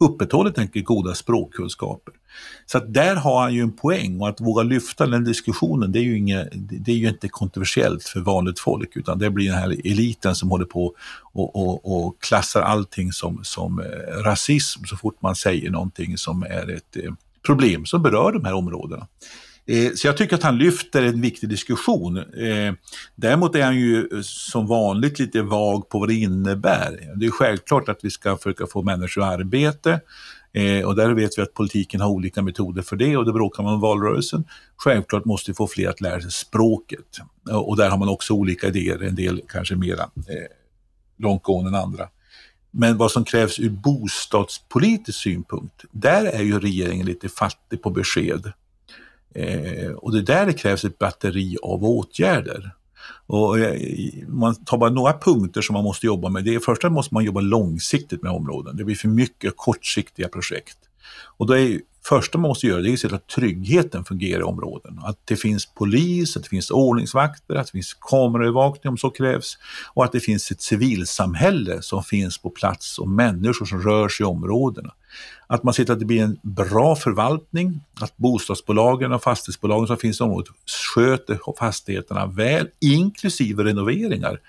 upprätthålla 0.00 0.52
enkelt 0.56 0.84
goda 0.84 1.14
språkkunskaper. 1.14 2.14
Så 2.66 2.78
att 2.78 2.94
där 2.94 3.16
har 3.16 3.42
han 3.42 3.54
ju 3.54 3.62
en 3.62 3.72
poäng 3.72 4.20
och 4.20 4.28
att 4.28 4.40
våga 4.40 4.62
lyfta 4.62 5.06
den 5.06 5.24
diskussionen 5.24 5.92
det 5.92 5.98
är 5.98 6.02
ju, 6.02 6.18
inga, 6.18 6.44
det 6.54 6.92
är 6.92 6.96
ju 6.96 7.08
inte 7.08 7.28
kontroversiellt 7.28 8.04
för 8.04 8.20
vanligt 8.20 8.60
folk 8.60 8.96
utan 8.96 9.18
det 9.18 9.30
blir 9.30 9.46
den 9.46 9.58
här 9.58 9.70
eliten 9.84 10.34
som 10.34 10.50
håller 10.50 10.64
på 10.64 10.94
och, 11.32 11.56
och, 11.56 12.06
och 12.06 12.22
klassar 12.22 12.62
allting 12.62 13.12
som, 13.12 13.40
som 13.42 13.80
eh, 13.80 14.22
rasism 14.22 14.84
så 14.84 14.96
fort 14.96 15.22
man 15.22 15.36
säger 15.36 15.70
någonting 15.70 16.18
som 16.18 16.42
är 16.42 16.70
ett 16.70 16.96
eh, 16.96 17.12
problem 17.48 17.86
som 17.86 18.02
berör 18.02 18.32
de 18.32 18.44
här 18.44 18.54
områdena. 18.54 19.06
Eh, 19.66 19.92
så 19.94 20.06
jag 20.06 20.16
tycker 20.16 20.36
att 20.36 20.42
han 20.42 20.58
lyfter 20.58 21.02
en 21.02 21.20
viktig 21.20 21.48
diskussion. 21.48 22.16
Eh, 22.16 22.74
däremot 23.14 23.54
är 23.54 23.62
han 23.62 23.76
ju 23.76 23.98
eh, 23.98 24.20
som 24.22 24.66
vanligt 24.66 25.18
lite 25.18 25.42
vag 25.42 25.88
på 25.88 25.98
vad 25.98 26.08
det 26.08 26.14
innebär. 26.14 27.14
Det 27.16 27.26
är 27.26 27.30
självklart 27.30 27.88
att 27.88 27.98
vi 28.02 28.10
ska 28.10 28.36
försöka 28.36 28.66
få 28.66 28.82
människor 28.82 29.24
i 29.24 29.26
arbete. 29.26 30.00
Och 30.84 30.96
där 30.96 31.10
vet 31.10 31.38
vi 31.38 31.42
att 31.42 31.54
politiken 31.54 32.00
har 32.00 32.08
olika 32.08 32.42
metoder 32.42 32.82
för 32.82 32.96
det 32.96 33.16
och 33.16 33.24
det 33.24 33.32
bråkar 33.32 33.62
man 33.62 33.74
om 33.74 33.80
valrörelsen. 33.80 34.44
Självklart 34.76 35.24
måste 35.24 35.50
vi 35.50 35.54
få 35.54 35.66
fler 35.66 35.88
att 35.88 36.00
lära 36.00 36.20
sig 36.20 36.30
språket. 36.30 37.18
Och 37.50 37.76
där 37.76 37.90
har 37.90 37.98
man 37.98 38.08
också 38.08 38.34
olika 38.34 38.66
idéer, 38.66 39.02
en 39.02 39.14
del 39.14 39.42
kanske 39.48 39.76
mera 39.76 40.10
långtgående 41.18 41.68
än 41.68 41.74
andra. 41.74 42.08
Men 42.80 42.96
vad 42.96 43.10
som 43.10 43.24
krävs 43.24 43.58
ur 43.58 43.70
bostadspolitisk 43.70 45.18
synpunkt, 45.18 45.84
där 45.90 46.24
är 46.24 46.42
ju 46.42 46.60
regeringen 46.60 47.06
lite 47.06 47.28
fattig 47.28 47.82
på 47.82 47.90
besked. 47.90 48.52
Eh, 49.34 49.90
och 49.90 50.12
det 50.12 50.22
där 50.22 50.46
det 50.46 50.52
krävs 50.52 50.84
ett 50.84 50.98
batteri 50.98 51.56
av 51.62 51.84
åtgärder. 51.84 52.70
Och 53.26 53.58
eh, 53.58 53.80
man 54.28 54.64
tar 54.64 54.78
bara 54.78 54.90
några 54.90 55.18
punkter 55.18 55.60
som 55.60 55.74
man 55.74 55.84
måste 55.84 56.06
jobba 56.06 56.28
med. 56.28 56.44
Det 56.44 56.54
är, 56.54 56.60
första 56.60 56.90
måste 56.90 57.14
man 57.14 57.24
jobba 57.24 57.40
långsiktigt 57.40 58.22
med 58.22 58.32
områden. 58.32 58.76
Det 58.76 58.84
blir 58.84 58.96
för 58.96 59.08
mycket 59.08 59.52
kortsiktiga 59.56 60.28
projekt. 60.28 60.78
Och 61.36 61.46
då 61.46 61.56
är 61.56 61.80
första 62.04 62.38
man 62.38 62.48
måste 62.48 62.66
göra 62.66 62.80
det 62.80 62.88
är 62.88 62.92
att 62.92 63.00
se 63.00 63.08
till 63.08 63.16
att 63.16 63.26
tryggheten 63.26 64.04
fungerar 64.04 64.40
i 64.40 64.42
områden. 64.42 65.00
Att 65.04 65.18
det 65.24 65.36
finns 65.36 65.66
polis, 65.66 66.36
att 66.36 66.42
det 66.42 66.48
finns 66.48 66.70
ordningsvakter, 66.70 67.54
att 67.54 67.66
det 67.66 67.72
finns 67.72 67.94
kameraövervakning 68.00 68.90
om 68.90 68.98
så 68.98 69.10
krävs 69.10 69.58
och 69.94 70.04
att 70.04 70.12
det 70.12 70.20
finns 70.20 70.50
ett 70.50 70.62
civilsamhälle 70.62 71.82
som 71.82 72.02
finns 72.04 72.38
på 72.38 72.50
plats 72.50 72.98
och 72.98 73.08
människor 73.08 73.66
som 73.66 73.82
rör 73.82 74.08
sig 74.08 74.24
i 74.24 74.26
områdena. 74.26 74.92
Att 75.46 75.62
man 75.62 75.74
ser 75.74 75.84
till 75.84 75.92
att 75.92 75.98
det 75.98 76.04
blir 76.04 76.22
en 76.22 76.38
bra 76.42 76.96
förvaltning, 76.96 77.80
att 78.00 78.16
bostadsbolagen 78.16 79.12
och 79.12 79.22
fastighetsbolagen 79.22 79.86
som 79.86 79.96
finns 79.96 80.20
i 80.20 80.24
området 80.24 80.48
sköter 80.94 81.38
fastigheterna 81.58 82.26
väl, 82.26 82.68
inklusive 82.80 83.64
renoveringar, 83.64 84.40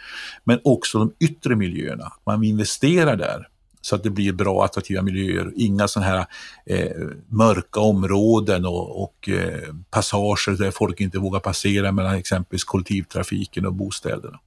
men 0.44 0.60
också 0.64 1.00
de 1.00 1.14
yttre 1.20 1.56
miljöerna. 1.56 2.14
Man 2.26 2.44
investerar 2.44 3.16
där 3.16 3.48
så 3.90 3.96
att 3.96 4.04
det 4.04 4.10
blir 4.10 4.34
bra 4.34 4.66
attraktiva 4.66 5.02
miljöer. 5.02 5.52
Inga 5.56 5.88
sådana 5.88 6.12
här 6.12 6.26
eh, 6.66 7.08
mörka 7.28 7.80
områden 7.80 8.66
och, 8.66 9.04
och 9.04 9.30
eh, 9.30 9.74
passager 9.90 10.58
där 10.58 10.72
folk 10.72 11.02
inte 11.02 11.20
vågar 11.20 11.40
passera 11.40 11.92
mellan 11.92 12.16
exempelvis 12.16 12.64
kollektivtrafiken 12.64 13.66
och 13.66 13.74
bostäderna. 13.74 14.40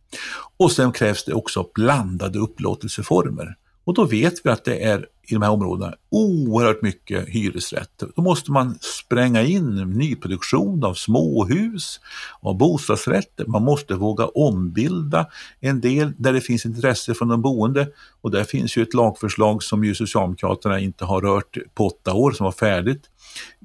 Och 0.56 0.72
sen 0.72 0.92
krävs 0.92 1.24
det 1.24 1.34
också 1.34 1.66
blandade 1.74 2.38
upplåtelseformer. 2.38 3.56
Och 3.84 3.94
då 3.94 4.04
vet 4.04 4.34
vi 4.44 4.50
att 4.50 4.64
det 4.64 4.84
är 4.84 5.06
i 5.26 5.34
de 5.34 5.42
här 5.42 5.50
områdena 5.50 5.94
oerhört 6.10 6.82
mycket 6.82 7.28
hyresrätter. 7.28 8.08
Då 8.16 8.22
måste 8.22 8.52
man 8.52 8.78
spränga 8.80 9.42
in 9.42 9.76
nyproduktion 9.76 10.84
av 10.84 10.94
småhus, 10.94 12.00
av 12.40 12.56
bostadsrätter. 12.56 13.46
Man 13.46 13.62
måste 13.62 13.94
våga 13.94 14.26
ombilda 14.26 15.26
en 15.60 15.80
del 15.80 16.12
där 16.18 16.32
det 16.32 16.40
finns 16.40 16.66
intresse 16.66 17.14
från 17.14 17.28
de 17.28 17.42
boende. 17.42 17.88
Och 18.20 18.30
där 18.30 18.44
finns 18.44 18.76
ju 18.76 18.82
ett 18.82 18.94
lagförslag 18.94 19.62
som 19.62 19.84
ju 19.84 19.94
Socialdemokraterna 19.94 20.80
inte 20.80 21.04
har 21.04 21.20
rört 21.20 21.56
på 21.74 21.86
åtta 21.86 22.14
år, 22.14 22.32
som 22.32 22.44
var 22.44 22.52
färdigt 22.52 23.02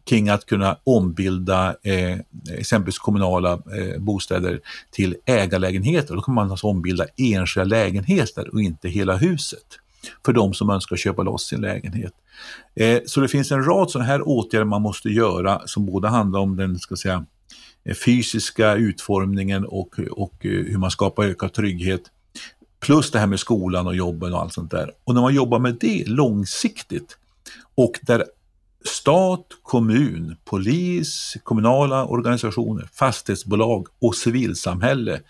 kring 0.09 0.29
att 0.29 0.45
kunna 0.45 0.77
ombilda 0.83 1.75
eh, 1.83 2.19
exempelvis 2.57 3.00
kommunala 3.00 3.53
eh, 3.53 4.00
bostäder 4.00 4.59
till 4.91 5.15
ägarlägenheter. 5.25 6.15
Då 6.15 6.21
kan 6.21 6.33
man 6.33 6.51
alltså 6.51 6.67
ombilda 6.67 7.05
enskilda 7.17 7.63
lägenheter 7.63 8.53
och 8.53 8.62
inte 8.62 8.89
hela 8.89 9.15
huset 9.15 9.79
för 10.25 10.33
de 10.33 10.53
som 10.53 10.69
önskar 10.69 10.95
köpa 10.95 11.23
loss 11.23 11.47
sin 11.47 11.61
lägenhet. 11.61 12.13
Eh, 12.75 12.99
så 13.05 13.21
det 13.21 13.27
finns 13.27 13.51
en 13.51 13.63
rad 13.63 13.91
sådana 13.91 14.07
här 14.07 14.27
åtgärder 14.27 14.65
man 14.65 14.81
måste 14.81 15.09
göra 15.09 15.61
som 15.65 15.85
både 15.85 16.07
handlar 16.07 16.39
om 16.39 16.55
den 16.55 16.79
ska 16.79 16.95
säga, 16.95 17.25
eh, 17.85 17.95
fysiska 17.95 18.75
utformningen 18.75 19.65
och, 19.65 19.99
och 20.11 20.45
eh, 20.45 20.51
hur 20.51 20.77
man 20.77 20.91
skapar 20.91 21.23
ökad 21.23 21.53
trygghet. 21.53 22.01
Plus 22.79 23.11
det 23.11 23.19
här 23.19 23.27
med 23.27 23.39
skolan 23.39 23.87
och 23.87 23.95
jobben 23.95 24.33
och 24.33 24.41
allt 24.41 24.53
sånt 24.53 24.71
där. 24.71 24.91
Och 25.03 25.13
när 25.13 25.21
man 25.21 25.35
jobbar 25.35 25.59
med 25.59 25.77
det 25.79 26.03
långsiktigt 26.07 27.17
och 27.75 27.99
där 28.01 28.25
stat, 28.85 29.45
kommun, 29.63 30.35
polis, 30.45 31.37
kommunala 31.43 32.05
organisationer, 32.05 32.89
fastighetsbolag 32.93 33.87
och 33.99 34.15
civilsamhälle 34.15 35.21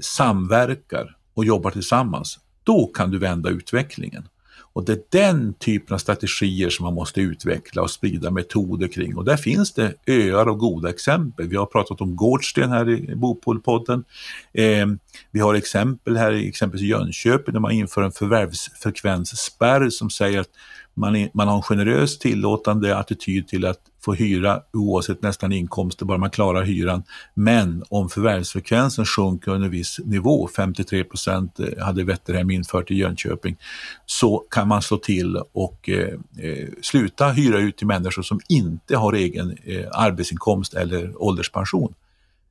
samverkar 0.00 1.16
och 1.34 1.44
jobbar 1.44 1.70
tillsammans, 1.70 2.38
då 2.66 2.86
kan 2.86 3.10
du 3.10 3.18
vända 3.18 3.50
utvecklingen. 3.50 4.28
Och 4.76 4.84
det 4.84 4.92
är 4.92 5.02
den 5.10 5.54
typen 5.54 5.94
av 5.94 5.98
strategier 5.98 6.70
som 6.70 6.84
man 6.84 6.94
måste 6.94 7.20
utveckla 7.20 7.82
och 7.82 7.90
sprida 7.90 8.30
metoder 8.30 8.88
kring. 8.88 9.16
Och 9.16 9.24
där 9.24 9.36
finns 9.36 9.72
det 9.72 9.94
öar 10.06 10.48
och 10.48 10.58
goda 10.58 10.90
exempel. 10.90 11.48
Vi 11.48 11.56
har 11.56 11.66
pratat 11.66 12.00
om 12.00 12.16
Gårdsten 12.16 12.70
här 12.70 12.90
i 12.90 13.16
Bopolpodden. 13.16 14.04
Eh, 14.52 14.86
vi 15.30 15.40
har 15.40 15.54
exempel 15.54 16.16
här 16.16 16.32
i 16.32 16.48
exempelvis 16.48 16.88
Jönköping 16.88 17.52
där 17.52 17.60
man 17.60 17.72
inför 17.72 18.02
en 18.02 18.12
förvärvsfrekvensspärr 18.12 19.90
som 19.90 20.10
säger 20.10 20.40
att 20.40 20.50
man, 20.96 21.16
är, 21.16 21.30
man 21.34 21.48
har 21.48 21.56
en 21.56 21.62
generös 21.62 22.18
tillåtande 22.18 22.96
attityd 22.96 23.48
till 23.48 23.66
att 23.66 23.80
få 24.04 24.14
hyra 24.14 24.60
oavsett 24.72 25.22
nästan 25.22 25.52
inkomster, 25.52 26.06
bara 26.06 26.18
man 26.18 26.30
klarar 26.30 26.62
hyran. 26.62 27.02
Men 27.34 27.84
om 27.88 28.08
förvärvsfrekvensen 28.08 29.04
sjunker 29.04 29.50
under 29.50 29.66
en 29.66 29.72
viss 29.72 30.00
nivå, 30.04 30.48
53 30.56 31.04
procent 31.04 31.60
eh, 31.60 31.84
hade 31.84 32.04
Vätterhem 32.04 32.50
infört 32.50 32.90
i 32.90 32.94
Jönköping, 32.94 33.56
så 34.06 34.38
kan 34.38 34.68
man 34.68 34.82
slå 34.82 34.96
till 34.96 35.36
och 35.52 35.88
eh, 35.88 36.14
eh, 36.38 36.68
sluta 36.82 37.28
hyra 37.28 37.58
ut 37.58 37.76
till 37.76 37.86
människor 37.86 38.22
som 38.22 38.40
inte 38.48 38.96
har 38.96 39.12
egen 39.12 39.56
eh, 39.64 39.86
arbetsinkomst 39.92 40.74
eller 40.74 41.22
ålderspension. 41.22 41.94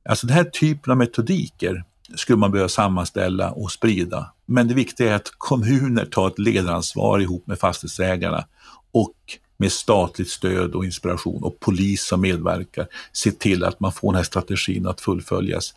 Alltså 0.08 0.26
den 0.26 0.36
här 0.36 0.44
typen 0.44 0.90
av 0.90 0.96
metodiker 0.96 1.84
skulle 2.14 2.38
man 2.38 2.50
behöva 2.50 2.68
sammanställa 2.68 3.50
och 3.50 3.72
sprida. 3.72 4.32
Men 4.46 4.68
det 4.68 4.74
viktiga 4.74 5.10
är 5.10 5.16
att 5.16 5.32
kommuner 5.38 6.04
tar 6.04 6.28
ett 6.28 6.38
ledaransvar 6.38 7.18
ihop 7.18 7.46
med 7.46 7.58
fastighetsägarna 7.58 8.46
och 8.92 9.14
med 9.56 9.72
statligt 9.72 10.30
stöd 10.30 10.74
och 10.74 10.84
inspiration 10.84 11.42
och 11.42 11.60
polis 11.60 12.06
som 12.06 12.20
medverkar, 12.20 12.86
se 13.12 13.32
till 13.32 13.64
att 13.64 13.80
man 13.80 13.92
får 13.92 14.12
den 14.12 14.16
här 14.16 14.24
strategin 14.24 14.86
att 14.86 15.00
fullföljas. 15.00 15.74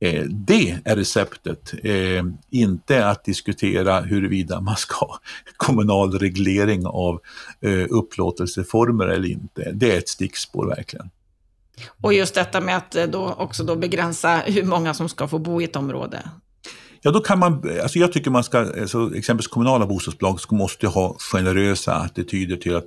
Eh, 0.00 0.24
det 0.24 0.78
är 0.84 0.96
receptet, 0.96 1.74
eh, 1.82 2.24
inte 2.50 3.06
att 3.06 3.24
diskutera 3.24 4.00
huruvida 4.00 4.60
man 4.60 4.76
ska 4.76 5.06
ha 5.06 5.20
kommunal 5.56 6.18
reglering 6.18 6.86
av 6.86 7.20
eh, 7.60 7.86
upplåtelseformer 7.90 9.06
eller 9.06 9.28
inte. 9.28 9.72
Det 9.74 9.94
är 9.94 9.98
ett 9.98 10.08
stickspår 10.08 10.66
verkligen. 10.66 11.10
Och 12.02 12.14
just 12.14 12.34
detta 12.34 12.60
med 12.60 12.76
att 12.76 12.94
eh, 12.94 13.04
då 13.04 13.34
också 13.38 13.64
då 13.64 13.76
begränsa 13.76 14.36
hur 14.46 14.64
många 14.64 14.94
som 14.94 15.08
ska 15.08 15.28
få 15.28 15.38
bo 15.38 15.60
i 15.60 15.64
ett 15.64 15.76
område. 15.76 16.22
Ja, 17.02 17.10
då 17.10 17.20
kan 17.20 17.38
man, 17.38 17.70
alltså 17.82 17.98
jag 17.98 18.12
tycker 18.12 18.30
man 18.30 18.44
ska, 18.44 18.58
alltså 18.58 19.10
exempelvis 19.14 19.46
kommunala 19.46 19.86
bostadsbolag 19.86 20.40
måste 20.50 20.86
ha 20.86 21.16
generösa 21.18 21.94
attityder 21.94 22.56
till 22.56 22.76
att 22.76 22.86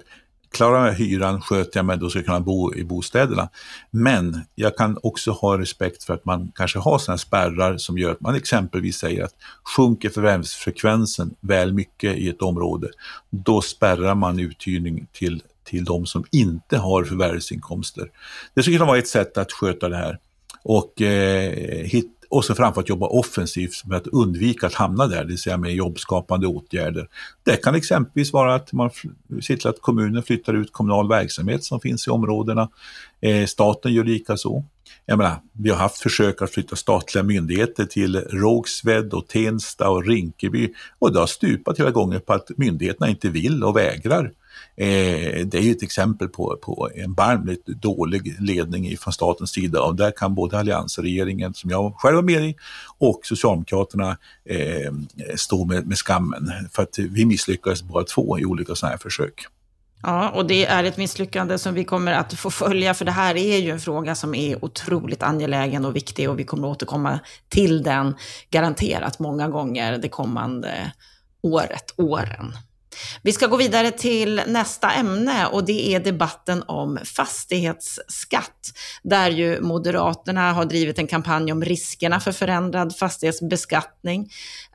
klarar 0.52 0.88
jag 0.88 0.94
hyran, 0.94 1.42
sköter 1.42 1.80
jag 1.80 1.86
mig, 1.86 1.98
då 1.98 2.10
ska 2.10 2.20
jag 2.20 2.26
kunna 2.26 2.40
bo 2.40 2.74
i 2.74 2.84
bostäderna. 2.84 3.50
Men 3.92 4.42
jag 4.56 4.78
kan 4.78 4.98
också 5.04 5.32
ha 5.32 5.58
respekt 5.58 6.04
för 6.04 6.14
att 6.14 6.26
man 6.26 6.52
kanske 6.56 6.80
har 6.80 7.00
sådana 7.00 7.18
spärrar 7.18 7.78
som 7.78 7.98
gör 7.98 8.12
att 8.12 8.22
man 8.22 8.36
exempelvis 8.36 8.98
säger 8.98 9.24
att 9.24 9.34
sjunker 9.76 10.10
förvärvsfrekvensen 10.10 11.36
väl 11.42 11.74
mycket 11.74 12.18
i 12.18 12.30
ett 12.30 12.42
område, 12.42 12.88
då 13.30 13.62
spärrar 13.62 14.16
man 14.16 14.40
uthyrning 14.40 15.08
till, 15.12 15.44
till 15.70 15.86
de 15.86 16.06
som 16.06 16.26
inte 16.32 16.78
har 16.78 17.04
förvärvsinkomster. 17.04 18.12
Det 18.54 18.62
skulle 18.62 18.78
kunna 18.78 18.88
vara 18.88 18.98
ett 18.98 19.08
sätt 19.08 19.38
att 19.38 19.52
sköta 19.52 19.90
det 19.90 19.98
här 19.98 20.20
och 20.64 21.02
eh, 21.02 21.86
hit, 21.86 22.16
och 22.30 22.46
så 22.46 22.56
framförallt 22.56 22.90
jobba 22.90 23.08
offensivt 23.08 23.86
med 23.86 23.98
att 23.98 24.08
undvika 24.08 24.68
att 24.68 24.74
hamna 24.74 25.08
där, 25.08 25.22
det 25.22 25.28
vill 25.28 25.38
säga 25.38 25.58
med 25.58 25.74
jobbskapande 25.74 26.48
åtgärder. 26.48 27.08
Det 27.44 27.56
kan 27.56 27.76
exempelvis 27.76 28.34
vara 28.34 28.56
att 28.56 28.74
man 28.74 28.90
ser 29.44 29.56
till 29.56 29.68
att 29.68 29.82
kommunen 29.82 30.24
flyttar 30.24 30.54
ut 30.54 30.74
kommunal 30.74 31.10
verksamhet 31.10 31.64
som 31.64 31.80
finns 31.80 32.08
i 32.08 32.10
områdena. 32.10 32.70
Eh, 33.22 33.46
staten 33.46 33.94
gör 33.94 34.04
likaså. 34.04 34.64
Jag 35.06 35.18
menar, 35.18 35.36
vi 35.54 35.70
har 35.70 35.78
haft 35.78 35.98
försök 35.98 36.42
att 36.42 36.52
flytta 36.52 36.76
statliga 36.76 37.24
myndigheter 37.24 37.86
till 37.86 38.16
Rågsved 38.16 39.14
och 39.14 39.28
Tensta 39.28 39.90
och 39.90 40.06
Rinkeby 40.06 40.74
och 41.00 41.14
det 41.14 41.20
har 41.20 41.28
stupat 41.28 41.80
hela 41.80 41.92
gången 41.92 42.22
på 42.22 42.34
att 42.34 42.50
myndigheterna 42.58 43.10
inte 43.10 43.30
vill 43.30 43.64
och 43.64 43.78
vägrar. 43.78 44.32
Eh, 44.76 45.46
det 45.46 45.54
är 45.54 45.62
ju 45.62 45.72
ett 45.72 45.84
exempel 45.84 46.28
på, 46.28 46.58
på 46.62 46.90
en 46.96 47.14
barmligt 47.14 47.66
dålig 47.66 48.36
ledning 48.40 48.98
från 48.98 49.14
statens 49.14 49.52
sida 49.52 49.82
och 49.82 49.96
där 49.96 50.12
kan 50.12 50.36
både 50.36 50.60
alliansregeringen, 50.60 51.54
som 51.54 51.70
jag 51.70 51.94
själv 51.98 52.16
var 52.16 52.24
med 52.24 52.44
i, 52.44 52.56
och 52.98 53.20
Socialdemokraterna 53.24 54.18
eh, 54.46 54.94
stå 55.36 55.66
med, 55.66 55.88
med 55.88 55.98
skammen. 55.98 56.52
För 56.72 56.84
att 56.84 57.00
vi 57.00 57.26
misslyckades 57.26 57.84
båda 57.84 58.06
två 58.06 58.40
i 58.40 58.46
olika 58.46 58.76
sådana 58.76 58.92
här 58.92 58.98
försök. 58.98 59.46
Ja, 60.02 60.30
och 60.30 60.46
det 60.46 60.66
är 60.66 60.84
ett 60.84 60.98
misslyckande 60.98 61.58
som 61.58 61.74
vi 61.74 61.84
kommer 61.84 62.12
att 62.12 62.34
få 62.34 62.50
följa, 62.50 62.94
för 62.94 63.06
det 63.06 63.12
här 63.12 63.38
är 63.38 63.58
ju 63.58 63.72
en 63.72 63.80
fråga 63.80 64.16
som 64.16 64.36
är 64.36 64.66
otroligt 64.66 65.24
angelägen 65.24 65.86
och 65.86 65.96
viktig 65.96 66.30
och 66.30 66.40
vi 66.40 66.44
kommer 66.44 66.68
att 66.68 66.76
återkomma 66.76 67.20
till 67.50 67.84
den 67.84 68.16
garanterat 68.50 69.20
många 69.20 69.48
gånger 69.48 69.98
det 69.98 70.10
kommande 70.10 70.92
året, 71.42 71.94
åren. 71.96 72.54
Vi 73.22 73.32
ska 73.32 73.48
gå 73.48 73.58
vidare 73.58 73.92
till 73.92 74.42
nästa 74.48 74.92
ämne 74.92 75.46
och 75.46 75.66
det 75.66 75.96
är 75.96 76.00
debatten 76.00 76.64
om 76.68 77.00
fastighetsskatt, 77.04 78.72
där 79.04 79.30
ju 79.30 79.62
Moderaterna 79.62 80.54
har 80.54 80.66
drivit 80.66 81.00
en 81.00 81.08
kampanj 81.08 81.52
om 81.52 81.64
riskerna 81.64 82.20
för 82.20 82.32
förändrad 82.32 82.96
fastighetsbeskattning, 82.96 84.30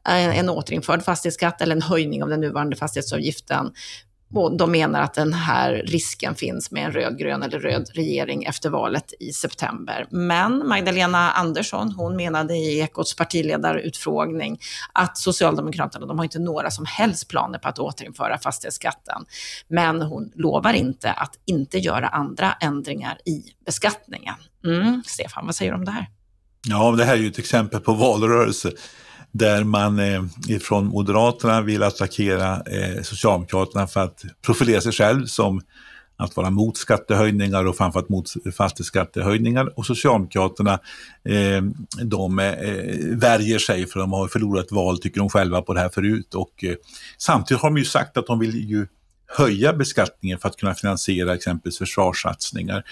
eh, 0.08 0.38
en 0.38 0.48
återinförd 0.48 1.04
fastighetsskatt 1.04 1.60
eller 1.60 1.76
en 1.76 1.82
höjning 1.82 2.22
av 2.22 2.28
den 2.28 2.40
nuvarande 2.40 2.76
fastighetsavgiften 2.76 3.72
och 4.34 4.56
de 4.56 4.70
menar 4.70 5.02
att 5.02 5.14
den 5.14 5.32
här 5.32 5.82
risken 5.86 6.34
finns 6.34 6.70
med 6.70 6.84
en 6.84 6.92
rödgrön 6.92 7.42
eller 7.42 7.60
röd 7.60 7.90
regering 7.94 8.44
efter 8.44 8.70
valet 8.70 9.14
i 9.20 9.32
september. 9.32 10.06
Men 10.10 10.68
Magdalena 10.68 11.30
Andersson, 11.32 11.92
hon 11.92 12.16
menade 12.16 12.56
i 12.56 12.80
Ekots 12.80 13.16
partiledarutfrågning 13.16 14.60
att 14.92 15.18
Socialdemokraterna, 15.18 16.06
de 16.06 16.18
har 16.18 16.24
inte 16.24 16.38
några 16.38 16.70
som 16.70 16.84
helst 16.86 17.28
planer 17.28 17.58
på 17.58 17.68
att 17.68 17.78
återinföra 17.78 18.38
fastighetsskatten. 18.38 19.24
Men 19.68 20.02
hon 20.02 20.32
lovar 20.34 20.72
inte 20.72 21.12
att 21.12 21.38
inte 21.44 21.78
göra 21.78 22.08
andra 22.08 22.52
ändringar 22.52 23.18
i 23.24 23.42
beskattningen. 23.66 24.34
Mm. 24.64 25.02
Stefan, 25.06 25.46
vad 25.46 25.54
säger 25.54 25.72
du 25.72 25.78
om 25.78 25.84
det 25.84 25.90
här? 25.90 26.06
Ja, 26.66 26.90
det 26.90 27.04
här 27.04 27.14
är 27.14 27.18
ju 27.18 27.28
ett 27.28 27.38
exempel 27.38 27.80
på 27.80 27.92
valrörelse 27.92 28.70
där 29.34 29.64
man 29.64 29.98
eh, 29.98 30.22
från 30.60 30.86
Moderaterna 30.86 31.60
vill 31.60 31.82
attackera 31.82 32.62
eh, 32.66 33.02
Socialdemokraterna 33.02 33.86
för 33.86 34.00
att 34.00 34.24
profilera 34.42 34.80
sig 34.80 34.92
själv 34.92 35.26
som 35.26 35.60
att 36.16 36.36
vara 36.36 36.50
mot 36.50 36.76
skattehöjningar 36.76 37.66
och 37.66 37.76
framförallt 37.76 38.08
mot 38.08 38.32
fastighetsskattehöjningar. 38.56 39.78
Och 39.78 39.86
Socialdemokraterna 39.86 40.72
eh, 41.28 41.62
de 42.04 42.38
eh, 42.38 43.16
värjer 43.16 43.58
sig 43.58 43.86
för 43.86 44.00
de 44.00 44.12
har 44.12 44.28
förlorat 44.28 44.72
val, 44.72 44.98
tycker 44.98 45.20
de 45.20 45.28
själva, 45.28 45.62
på 45.62 45.74
det 45.74 45.80
här 45.80 45.88
förut. 45.88 46.34
Och, 46.34 46.64
eh, 46.64 46.74
samtidigt 47.18 47.62
har 47.62 47.70
de 47.70 47.76
ju 47.76 47.84
sagt 47.84 48.16
att 48.16 48.26
de 48.26 48.38
vill 48.38 48.70
ju 48.70 48.86
höja 49.26 49.72
beskattningen 49.72 50.38
för 50.38 50.48
att 50.48 50.56
kunna 50.56 50.74
finansiera 50.74 51.34
exempelvis 51.34 51.78
försvarssatsningar. 51.78 52.84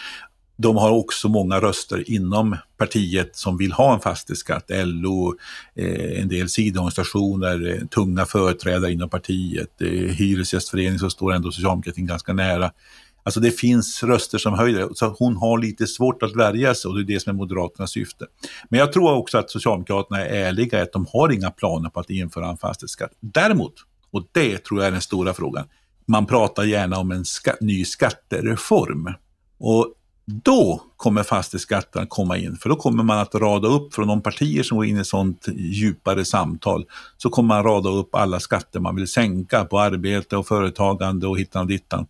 De 0.57 0.77
har 0.77 0.91
också 0.91 1.29
många 1.29 1.61
röster 1.61 2.11
inom 2.11 2.57
partiet 2.77 3.37
som 3.37 3.57
vill 3.57 3.73
ha 3.73 3.95
en 3.95 4.01
fastighetsskatt. 4.01 4.65
LO, 4.69 5.35
eh, 5.75 6.21
en 6.21 6.29
del 6.29 6.49
sidoorganisationer, 6.49 7.71
eh, 7.71 7.87
tunga 7.87 8.27
företrädare 8.27 8.93
inom 8.93 9.09
partiet, 9.09 9.83
eh, 9.83 9.89
Hyresgästföreningen 9.89 10.99
som 10.99 11.11
står 11.11 11.33
ändå 11.33 11.53
socialdemokratin 11.53 12.07
ganska 12.07 12.33
nära. 12.33 12.73
Alltså 13.25 13.41
det 13.41 13.51
finns 13.51 14.03
röster 14.03 14.39
som 14.39 14.55
höjer 14.55 14.89
så 14.95 15.17
hon 15.19 15.37
har 15.37 15.59
lite 15.59 15.87
svårt 15.87 16.23
att 16.23 16.37
värja 16.37 16.75
sig 16.75 16.89
och 16.89 16.95
det 16.95 17.03
är 17.03 17.15
det 17.15 17.21
som 17.21 17.31
är 17.31 17.35
Moderaternas 17.35 17.91
syfte. 17.91 18.27
Men 18.69 18.81
jag 18.81 18.93
tror 18.93 19.15
också 19.15 19.39
att 19.39 19.51
Socialdemokraterna 19.51 20.27
är 20.27 20.45
ärliga 20.45 20.83
att 20.83 20.93
de 20.93 21.07
har 21.13 21.33
inga 21.33 21.51
planer 21.51 21.91
på 21.91 22.01
att 22.01 22.11
införa 22.11 22.49
en 22.49 22.57
fastighetsskatt. 22.57 23.13
Däremot, 23.21 23.75
och 24.11 24.25
det 24.33 24.65
tror 24.65 24.81
jag 24.81 24.87
är 24.87 24.93
den 24.93 25.01
stora 25.01 25.35
frågan, 25.35 25.65
man 26.07 26.27
pratar 26.27 26.65
gärna 26.65 26.99
om 26.99 27.11
en 27.11 27.25
ska 27.25 27.53
ny 27.61 27.85
skattereform. 27.85 29.15
Och 29.59 29.95
då 30.25 30.83
kommer 30.97 31.23
fastighetsskatten 31.23 32.07
komma 32.07 32.37
in, 32.37 32.57
för 32.57 32.69
då 32.69 32.77
kommer 32.77 33.05
man 33.05 33.19
att 33.19 33.35
rada 33.35 33.69
upp 33.69 33.95
från 33.95 34.09
de 34.09 34.23
partier 34.23 34.63
som 34.63 34.77
går 34.77 34.87
in 34.87 34.99
i 34.99 35.05
sånt 35.05 35.49
djupare 35.57 36.25
samtal, 36.25 36.85
så 37.17 37.31
kommer 37.31 37.49
man 37.49 37.65
rada 37.65 37.91
upp 37.91 38.15
alla 38.15 38.41
skatter 38.41 38.81
man 38.81 38.97
vill 38.97 39.09
sänka 39.09 39.65
på 39.65 39.81
arbete 39.81 40.37
och 40.37 40.47
företagande 40.47 41.27
och 41.27 41.39
hittan 41.39 41.63
och 41.63 41.69
dittan. 41.69 42.07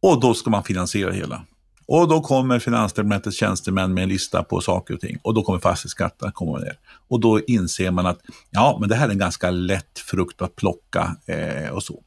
Och 0.00 0.20
då 0.20 0.34
ska 0.34 0.50
man 0.50 0.64
finansiera 0.64 1.12
hela. 1.12 1.42
Och 1.86 2.08
då 2.08 2.20
kommer 2.20 2.58
Finansdepartementets 2.58 3.36
tjänstemän 3.36 3.94
med 3.94 4.02
en 4.02 4.08
lista 4.08 4.42
på 4.42 4.60
saker 4.60 4.94
och 4.94 5.00
ting 5.00 5.18
och 5.22 5.34
då 5.34 5.42
kommer 5.42 5.58
fastighetsskatten 5.58 6.32
komma 6.32 6.58
ner. 6.58 6.78
Och 7.08 7.20
då 7.20 7.40
inser 7.40 7.90
man 7.90 8.06
att 8.06 8.20
ja, 8.50 8.76
men 8.80 8.88
det 8.88 8.94
här 8.94 9.06
är 9.06 9.12
en 9.12 9.18
ganska 9.18 9.50
lätt 9.50 9.98
frukt 9.98 10.42
att 10.42 10.56
plocka 10.56 11.16
eh, 11.26 11.70
och 11.70 11.82
så. 11.82 12.02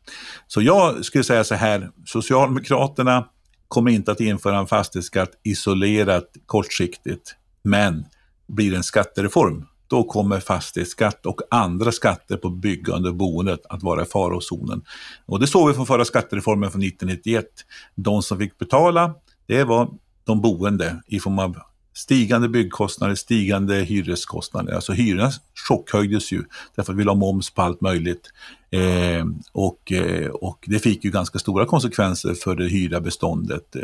Så 0.48 0.62
jag 0.62 1.06
skulle 1.06 1.24
säga 1.24 1.44
så 1.44 1.56
här, 1.56 1.90
Socialdemokraterna 2.06 3.26
kommer 3.68 3.92
inte 3.92 4.12
att 4.12 4.20
införa 4.20 4.58
en 4.58 4.68
fastighetsskatt 4.68 5.32
isolerat 5.44 6.36
kortsiktigt, 6.46 7.36
men 7.64 8.06
blir 8.48 8.72
det 8.72 8.78
en 8.78 8.84
skattereform, 8.84 9.66
då 9.88 10.04
kommer 10.04 10.40
fastighetsskatt 10.40 11.26
och 11.26 11.42
andra 11.52 11.92
skatter 11.92 12.38
på 12.38 12.50
byggande 12.50 13.10
och 13.10 13.16
boendet 13.16 13.66
att 13.70 13.84
vara 13.84 14.02
i 14.02 14.06
farozonen. 14.06 14.82
Och 15.26 15.40
det 15.40 15.48
såg 15.48 15.68
vi 15.68 15.74
från 15.74 15.86
förra 15.86 16.06
skattereformen 16.06 16.72
från 16.72 16.84
1991. 16.84 17.46
De 17.96 18.24
som 18.24 18.38
fick 18.38 18.58
betala, 18.58 19.16
det 19.46 19.64
var 19.64 19.90
de 20.24 20.42
boende 20.42 21.02
i 21.08 21.20
form 21.20 21.40
av 21.40 21.58
Stigande 21.98 22.50
byggkostnader, 22.50 23.16
stigande 23.16 23.75
hyreskostnader. 23.75 24.74
Alltså 24.74 24.94
hyrorna 24.94 25.32
chockhöjdes 25.68 26.32
ju 26.32 26.44
därför 26.75 26.94
att 26.94 27.00
vi 27.00 27.04
la 27.04 27.13
moms 27.13 27.50
på 27.50 27.62
allt 27.62 27.82
möjligt. 27.82 28.30
Eh, 28.72 29.25
och, 29.51 29.92
eh, 29.92 30.30
och 30.30 30.66
det 30.68 30.80
fick 30.80 31.04
ju 31.04 31.12
ganska 31.12 31.39
stora 31.39 31.66
konsekvenser 31.66 32.34
för 32.34 32.56
det 32.56 32.68
hyra 32.68 33.00
beståndet. 33.00 33.75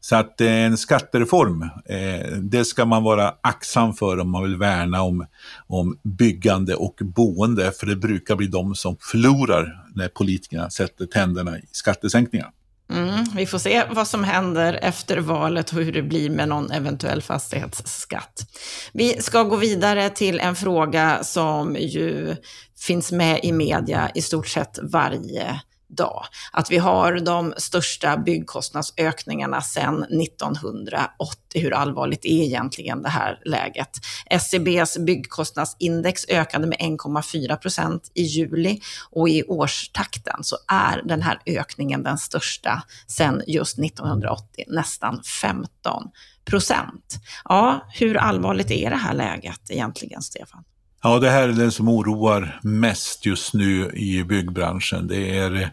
Så 0.00 0.16
att 0.16 0.40
eh, 0.40 0.52
en 0.52 0.78
skattereform, 0.78 1.62
eh, 1.62 2.36
det 2.38 2.64
ska 2.64 2.84
man 2.84 3.02
vara 3.02 3.34
aktsam 3.40 3.94
för 3.94 4.18
om 4.18 4.30
man 4.30 4.42
vill 4.42 4.56
värna 4.56 5.02
om, 5.02 5.26
om 5.66 5.98
byggande 6.02 6.74
och 6.74 6.98
boende, 7.00 7.72
för 7.72 7.86
det 7.86 7.96
brukar 7.96 8.36
bli 8.36 8.46
de 8.46 8.74
som 8.74 8.96
förlorar 9.00 9.86
när 9.94 10.08
politikerna 10.08 10.70
sätter 10.70 11.06
tänderna 11.06 11.58
i 11.58 11.62
skattesänkningar. 11.72 12.50
Mm, 12.90 13.24
vi 13.34 13.46
får 13.46 13.58
se 13.58 13.84
vad 13.90 14.08
som 14.08 14.24
händer 14.24 14.78
efter 14.82 15.18
valet 15.18 15.72
och 15.72 15.78
hur 15.82 15.92
det 15.92 16.02
blir 16.02 16.30
med 16.30 16.48
någon 16.48 16.70
eventuell 16.70 17.22
fastighetsskatt. 17.22 18.46
Vi 18.92 19.22
ska 19.22 19.42
gå 19.42 19.56
vidare 19.56 20.10
till 20.10 20.40
en 20.40 20.56
fråga 20.56 21.24
som 21.24 21.76
ju 21.76 22.36
finns 22.78 23.12
med 23.12 23.40
i 23.42 23.52
media 23.52 24.10
i 24.14 24.22
stort 24.22 24.48
sett 24.48 24.78
varje 24.82 25.60
dag. 25.88 26.24
Att 26.52 26.70
vi 26.70 26.78
har 26.78 27.20
de 27.20 27.54
största 27.56 28.16
byggkostnadsökningarna 28.16 29.60
sedan 29.60 30.02
1980. 30.02 31.38
Hur 31.54 31.74
allvarligt 31.74 32.24
är 32.24 32.42
egentligen 32.42 33.02
det 33.02 33.08
här 33.08 33.40
läget? 33.44 33.90
SCBs 34.26 34.98
byggkostnadsindex 34.98 36.24
ökade 36.28 36.66
med 36.66 36.78
1,4 36.78 37.56
procent 37.56 38.10
i 38.14 38.22
juli 38.22 38.80
och 39.10 39.28
i 39.28 39.42
årstakten 39.42 40.44
så 40.44 40.56
är 40.68 41.02
den 41.04 41.22
här 41.22 41.40
ökningen 41.46 42.02
den 42.02 42.18
största 42.18 42.82
sedan 43.06 43.42
just 43.46 43.78
1980, 43.78 44.64
nästan 44.68 45.22
15 45.22 46.10
procent. 46.44 47.20
Ja, 47.44 47.88
hur 47.94 48.16
allvarligt 48.16 48.70
är 48.70 48.90
det 48.90 48.96
här 48.96 49.14
läget 49.14 49.70
egentligen, 49.70 50.22
Stefan? 50.22 50.64
Ja, 51.02 51.18
det 51.18 51.30
här 51.30 51.48
är 51.48 51.52
det 51.52 51.70
som 51.70 51.88
oroar 51.88 52.60
mest 52.62 53.26
just 53.26 53.54
nu 53.54 53.90
i 53.94 54.24
byggbranschen. 54.24 55.06
Det 55.06 55.38
är, 55.38 55.70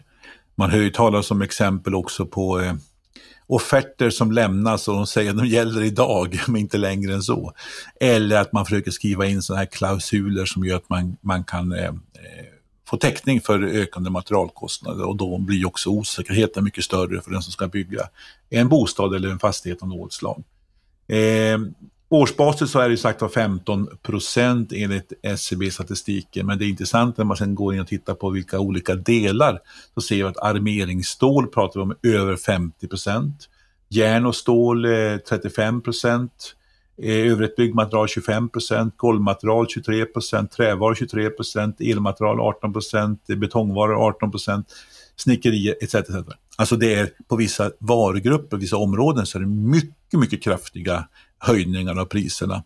man 0.56 0.70
hör 0.70 0.78
ju 0.78 0.90
talas 0.90 1.30
om 1.30 1.42
exempel 1.42 1.94
också 1.94 2.26
på 2.26 2.60
eh, 2.60 2.74
offerter 3.46 4.10
som 4.10 4.32
lämnas 4.32 4.88
och 4.88 4.94
de 4.94 5.06
säger 5.06 5.30
att 5.30 5.36
de 5.36 5.46
gäller 5.46 5.82
idag, 5.82 6.40
men 6.46 6.56
inte 6.56 6.78
längre 6.78 7.14
än 7.14 7.22
så. 7.22 7.52
Eller 8.00 8.40
att 8.40 8.52
man 8.52 8.64
försöker 8.64 8.90
skriva 8.90 9.26
in 9.26 9.42
sådana 9.42 9.58
här 9.58 9.66
klausuler 9.66 10.44
som 10.44 10.64
gör 10.64 10.76
att 10.76 10.88
man, 10.88 11.16
man 11.20 11.44
kan 11.44 11.72
eh, 11.72 11.84
eh 11.84 11.94
få 12.88 12.96
täckning 12.96 13.40
för 13.40 13.62
ökande 13.62 14.10
materialkostnader 14.10 15.04
och 15.04 15.16
då 15.16 15.38
blir 15.38 15.66
också 15.66 15.90
osäkerheten 15.90 16.64
mycket 16.64 16.84
större 16.84 17.20
för 17.20 17.30
den 17.30 17.42
som 17.42 17.52
ska 17.52 17.68
bygga 17.68 18.08
en 18.50 18.68
bostad 18.68 19.14
eller 19.14 19.28
en 19.28 19.38
fastighet 19.38 19.82
av 19.82 19.88
något 19.88 20.12
slag. 20.12 20.44
Eh, 21.08 21.58
Årsbasis 22.08 22.70
så 22.70 22.78
är 22.78 22.88
det 22.88 22.96
sagt 22.96 23.20
var 23.20 23.28
15 23.28 23.88
procent 24.02 24.72
enligt 24.72 25.12
SCB-statistiken, 25.22 26.46
men 26.46 26.58
det 26.58 26.64
är 26.64 26.68
intressant 26.68 27.16
när 27.16 27.24
man 27.24 27.36
sen 27.36 27.54
går 27.54 27.74
in 27.74 27.80
och 27.80 27.86
tittar 27.86 28.14
på 28.14 28.30
vilka 28.30 28.60
olika 28.60 28.94
delar, 28.94 29.60
så 29.94 30.00
ser 30.00 30.16
vi 30.16 30.22
att 30.22 30.38
armeringsstål 30.38 31.46
pratar 31.46 31.80
vi 31.80 31.84
om 31.84 31.96
över 32.02 32.36
50 32.36 32.88
procent, 32.88 33.48
järn 33.88 34.26
och 34.26 34.34
stål 34.34 34.84
eh, 34.84 35.16
35 35.28 35.82
procent, 35.82 36.54
eh, 37.02 37.32
övrigt 37.32 37.56
byggmaterial 37.56 38.08
25 38.08 38.48
procent, 38.48 38.96
golvmaterial 38.96 39.66
23 39.68 40.04
procent, 40.04 40.52
trävaror 40.52 40.94
23 40.94 41.30
procent, 41.30 41.80
elmaterial 41.80 42.40
18 42.40 42.72
procent, 42.72 43.26
betongvaror 43.26 44.06
18 44.08 44.30
procent, 44.30 44.74
snickerier 45.16 45.74
etc. 45.82 45.94
etc. 45.94 46.10
Alltså 46.56 46.76
det 46.76 46.94
är 46.94 47.10
på 47.28 47.36
vissa 47.36 47.70
varugrupper, 47.78 48.56
vissa 48.56 48.76
områden 48.76 49.26
så 49.26 49.38
är 49.38 49.42
det 49.42 49.48
mycket, 49.48 50.20
mycket 50.20 50.42
kraftiga 50.42 51.08
höjningar 51.38 52.00
av 52.00 52.04
priserna. 52.04 52.62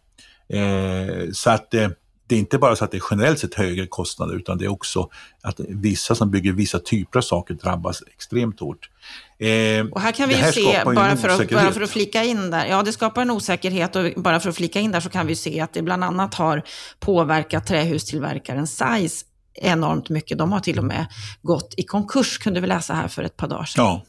Eh, 0.49 1.31
så 1.33 1.51
att 1.51 1.75
eh, 1.75 1.89
det 2.31 2.35
är 2.35 2.39
inte 2.39 2.59
bara 2.59 2.77
så 2.77 2.85
att 2.85 2.91
det 2.91 2.97
är 2.97 3.03
generellt 3.11 3.39
sett 3.39 3.55
högre 3.55 3.87
kostnader 3.87 4.37
utan 4.37 4.59
det 4.59 4.65
är 4.65 4.69
också 4.69 5.11
att 5.43 5.61
vissa 5.69 6.15
som 6.15 6.31
bygger 6.31 6.53
vissa 6.53 6.79
typer 6.79 7.19
av 7.19 7.23
saker 7.23 7.55
drabbas 7.55 8.03
extremt 8.15 8.61
hårt. 8.61 8.91
Eh, 9.39 9.87
och 9.87 10.01
här 10.01 10.13
kan 10.13 10.29
vi 10.29 10.35
här 10.35 10.53
se, 10.53 10.83
bara 10.85 11.17
för, 11.17 11.29
att, 11.29 11.51
bara 11.51 11.73
för 11.73 11.81
att 11.81 11.91
flika 11.91 12.25
in 12.25 12.51
där, 12.51 12.67
ja 12.67 12.83
det 12.83 12.93
skapar 12.93 13.23
en 13.23 13.31
osäkerhet 13.31 13.97
och 13.97 14.05
bara 14.17 14.41
för 14.41 14.51
att 14.51 14.57
flika 14.57 14.81
in 14.81 14.93
där 14.93 15.01
så 15.01 15.11
kan 15.11 15.27
vi 15.27 15.37
se 15.37 15.61
att 15.61 15.73
det 15.73 15.83
bland 15.83 16.05
annat 16.05 16.35
har 16.35 16.63
påverkat 17.01 17.67
trähustillverkaren 17.67 18.67
Size 18.67 19.25
enormt 19.55 20.09
mycket. 20.09 20.39
De 20.39 20.53
har 20.53 20.61
till 20.61 20.79
och 20.79 20.85
med 20.85 21.07
gått 21.43 21.75
i 21.77 21.83
konkurs, 21.83 22.39
kunde 22.39 22.61
vi 22.61 22.67
läsa 22.67 22.95
här 22.95 23.09
för 23.09 23.23
ett 23.23 23.37
par 23.37 23.49
dagar 23.49 23.65
sedan. 23.65 23.85
Ja. 23.85 24.05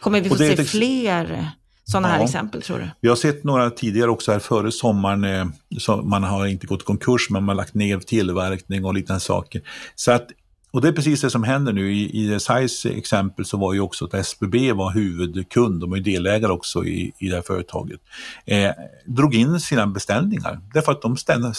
Kommer 0.00 0.20
vi 0.20 0.28
få 0.28 0.36
se 0.36 0.52
ett... 0.52 0.70
fler 0.70 1.50
sådana 1.92 2.08
ja. 2.08 2.14
här 2.14 2.24
exempel 2.24 2.62
tror 2.62 2.78
du? 2.78 2.90
Vi 3.00 3.08
har 3.08 3.16
sett 3.16 3.44
några 3.44 3.70
tidigare 3.70 4.10
också 4.10 4.32
här 4.32 4.38
före 4.38 4.72
sommaren. 4.72 5.24
Eh, 5.24 6.02
man 6.02 6.24
har 6.24 6.46
inte 6.46 6.66
gått 6.66 6.82
i 6.82 6.84
konkurs 6.84 7.30
men 7.30 7.44
man 7.44 7.56
har 7.56 7.62
lagt 7.62 7.74
ner 7.74 7.98
tillverkning 7.98 8.84
och 8.84 8.94
liknande 8.94 9.20
saker. 9.20 9.62
Så 9.94 10.12
att, 10.12 10.26
och 10.70 10.80
det 10.80 10.88
är 10.88 10.92
precis 10.92 11.20
det 11.20 11.30
som 11.30 11.44
händer 11.44 11.72
nu. 11.72 11.92
I, 11.92 12.34
i 12.34 12.40
SAIs 12.40 12.86
exempel 12.86 13.44
så 13.44 13.56
var 13.56 13.72
ju 13.74 13.80
också 13.80 14.04
att 14.04 14.14
SBB 14.14 14.72
var 14.72 14.92
huvudkund, 14.92 15.80
de 15.80 15.92
är 15.92 16.00
delägare 16.00 16.52
också 16.52 16.84
i, 16.84 17.12
i 17.18 17.28
det 17.28 17.34
här 17.34 17.42
företaget. 17.42 18.00
Eh, 18.46 18.70
drog 19.06 19.34
in 19.34 19.60
sina 19.60 19.86
beställningar 19.86 20.60
därför 20.74 20.92
att 20.92 21.02
de 21.02 21.16
stannar, 21.16 21.52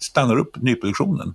stannar 0.00 0.36
upp 0.36 0.56
nyproduktionen. 0.56 1.34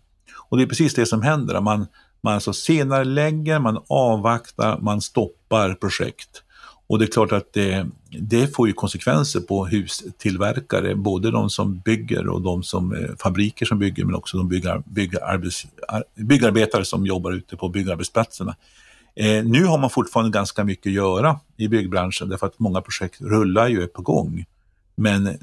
Och 0.50 0.58
det 0.58 0.64
är 0.64 0.68
precis 0.68 0.94
det 0.94 1.06
som 1.06 1.22
händer. 1.22 1.62
Man, 1.62 1.88
man 2.22 2.34
alltså 2.34 2.54
senare 2.54 3.04
lägger, 3.04 3.60
man 3.60 3.84
avvaktar, 3.90 4.80
man 4.80 5.02
stoppar 5.02 5.74
projekt. 5.74 6.44
Och 6.88 7.00
det 7.00 7.06
är 7.06 7.12
klart 7.12 7.32
att 7.32 7.54
det, 7.54 7.88
det, 8.10 8.56
får 8.56 8.68
ju 8.68 8.74
konsekvenser 8.74 9.40
på 9.40 9.68
hustillverkare, 9.68 10.96
både 10.96 11.32
de 11.32 11.50
som 11.50 11.80
bygger 11.80 12.28
och 12.28 12.42
de 12.42 12.64
som 12.64 12.94
eh, 12.94 13.16
fabriker 13.20 13.66
som 13.66 13.80
bygger, 13.80 14.06
men 14.06 14.16
också 14.16 14.38
de 14.38 14.48
byggar, 14.48 14.84
byggarbets, 14.86 15.68
byggarbetare 16.16 16.86
som 16.86 17.06
jobbar 17.06 17.32
ute 17.32 17.58
på 17.58 17.70
byggarbetsplatserna. 17.70 18.56
Eh, 19.16 19.46
nu 19.46 19.66
har 19.66 19.78
man 19.78 19.90
fortfarande 19.90 20.32
ganska 20.32 20.64
mycket 20.64 20.90
att 20.90 20.94
göra 20.94 21.40
i 21.58 21.68
byggbranschen 21.68 22.30
därför 22.30 22.48
att 22.48 22.60
många 22.60 22.82
projekt 22.82 23.22
rullar 23.22 23.68
ju 23.68 23.88
på 23.88 24.02
gång. 24.02 24.46
Men 24.96 25.38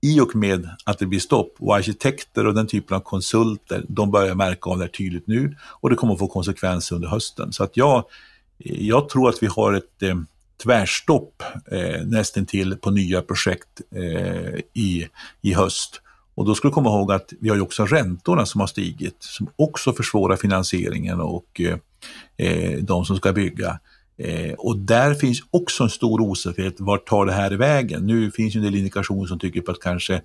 i 0.00 0.20
och 0.20 0.36
med 0.36 0.68
att 0.84 0.98
det 0.98 1.06
blir 1.06 1.20
stopp 1.20 1.54
och 1.58 1.76
arkitekter 1.76 2.46
och 2.46 2.54
den 2.54 2.66
typen 2.66 2.96
av 2.96 3.00
konsulter, 3.00 3.84
de 3.88 4.10
börjar 4.10 4.34
märka 4.34 4.70
av 4.70 4.78
det 4.78 4.84
här 4.84 4.90
tydligt 4.90 5.26
nu 5.26 5.56
och 5.62 5.90
det 5.90 5.96
kommer 5.96 6.12
att 6.12 6.18
få 6.18 6.28
konsekvenser 6.28 6.96
under 6.96 7.08
hösten. 7.08 7.52
Så 7.52 7.64
att 7.64 7.76
jag, 7.76 8.04
jag 8.58 9.08
tror 9.08 9.28
att 9.28 9.42
vi 9.42 9.46
har 9.46 9.72
ett 9.72 10.02
eh, 10.02 10.16
tvärstopp 10.62 11.42
eh, 11.70 12.02
nästan 12.06 12.46
till 12.46 12.76
på 12.76 12.90
nya 12.90 13.22
projekt 13.22 13.80
eh, 13.94 14.60
i, 14.74 15.08
i 15.42 15.54
höst. 15.54 16.00
Och 16.34 16.44
då 16.44 16.54
ska 16.54 16.68
du 16.68 16.74
komma 16.74 16.90
ihåg 16.90 17.12
att 17.12 17.32
vi 17.40 17.48
har 17.48 17.56
ju 17.56 17.62
också 17.62 17.86
räntorna 17.86 18.46
som 18.46 18.60
har 18.60 18.68
stigit, 18.68 19.16
som 19.18 19.48
också 19.56 19.92
försvårar 19.92 20.36
finansieringen 20.36 21.20
och 21.20 21.60
eh, 21.60 21.78
eh 22.36 22.78
de 22.78 23.04
som 23.04 23.16
ska 23.16 23.32
bygga. 23.32 23.78
Eh, 24.18 24.52
och 24.52 24.76
där 24.78 25.14
finns 25.14 25.40
också 25.50 25.84
en 25.84 25.90
stor 25.90 26.20
osäkerhet, 26.20 26.74
vart 26.78 27.08
tar 27.08 27.26
det 27.26 27.32
här 27.32 27.50
vägen? 27.50 28.06
Nu 28.06 28.30
finns 28.30 28.54
ju 28.54 28.58
en 28.58 28.64
del 28.64 28.74
indikationer 28.74 29.26
som 29.26 29.38
tycker 29.38 29.60
på 29.60 29.70
att 29.70 29.80
kanske 29.80 30.22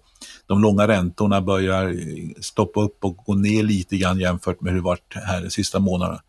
de 0.48 0.62
långa 0.62 0.88
räntorna 0.88 1.42
börjar 1.42 1.86
eh, 1.88 2.42
stoppa 2.42 2.82
upp 2.82 2.98
och 3.06 3.18
gå 3.18 3.34
ner 3.34 3.64
lite 3.64 3.98
grann 3.98 4.20
jämfört 4.20 4.62
med 4.62 4.74
hur 4.74 4.80
det 4.80 4.84
varit 4.86 5.14
här 5.14 5.42
de 5.42 5.50
sista 5.50 5.80
månaderna. 5.80 6.22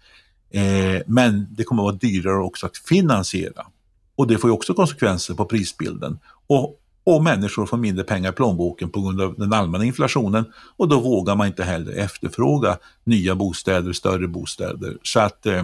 Eh, 0.51 1.03
men 1.07 1.47
det 1.51 1.65
kommer 1.65 1.83
att 1.83 1.87
vara 1.87 1.97
dyrare 1.97 2.43
också 2.43 2.67
att 2.67 2.77
finansiera. 2.77 3.67
Och 4.17 4.27
det 4.27 4.39
får 4.39 4.51
ju 4.51 4.55
också 4.55 4.75
konsekvenser 4.75 5.35
på 5.35 5.45
prisbilden. 5.45 6.19
Och, 6.47 6.81
och 7.05 7.23
människor 7.23 7.67
får 7.67 7.77
mindre 7.77 8.05
pengar 8.05 8.33
i 8.33 8.35
plånboken 8.35 8.91
på 8.91 9.01
grund 9.01 9.21
av 9.21 9.35
den 9.39 9.53
allmänna 9.53 9.85
inflationen 9.85 10.45
och 10.77 10.89
då 10.89 11.01
vågar 11.01 11.37
man 11.37 11.47
inte 11.47 11.65
heller 11.65 11.93
efterfråga 11.93 12.79
nya 13.05 13.35
bostäder, 13.35 13.93
större 13.93 14.29
bostäder. 14.29 14.99
Så 15.03 15.21
att 15.21 15.47
eh, 15.47 15.63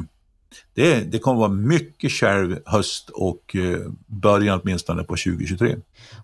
det, 0.75 1.13
det 1.13 1.19
kommer 1.19 1.39
vara 1.39 1.49
mycket 1.49 2.11
kärv 2.11 2.59
höst 2.67 3.11
och 3.11 3.57
eh, 3.57 3.93
början 4.07 4.61
åtminstone 4.63 5.03
på 5.03 5.17
2023. 5.17 5.77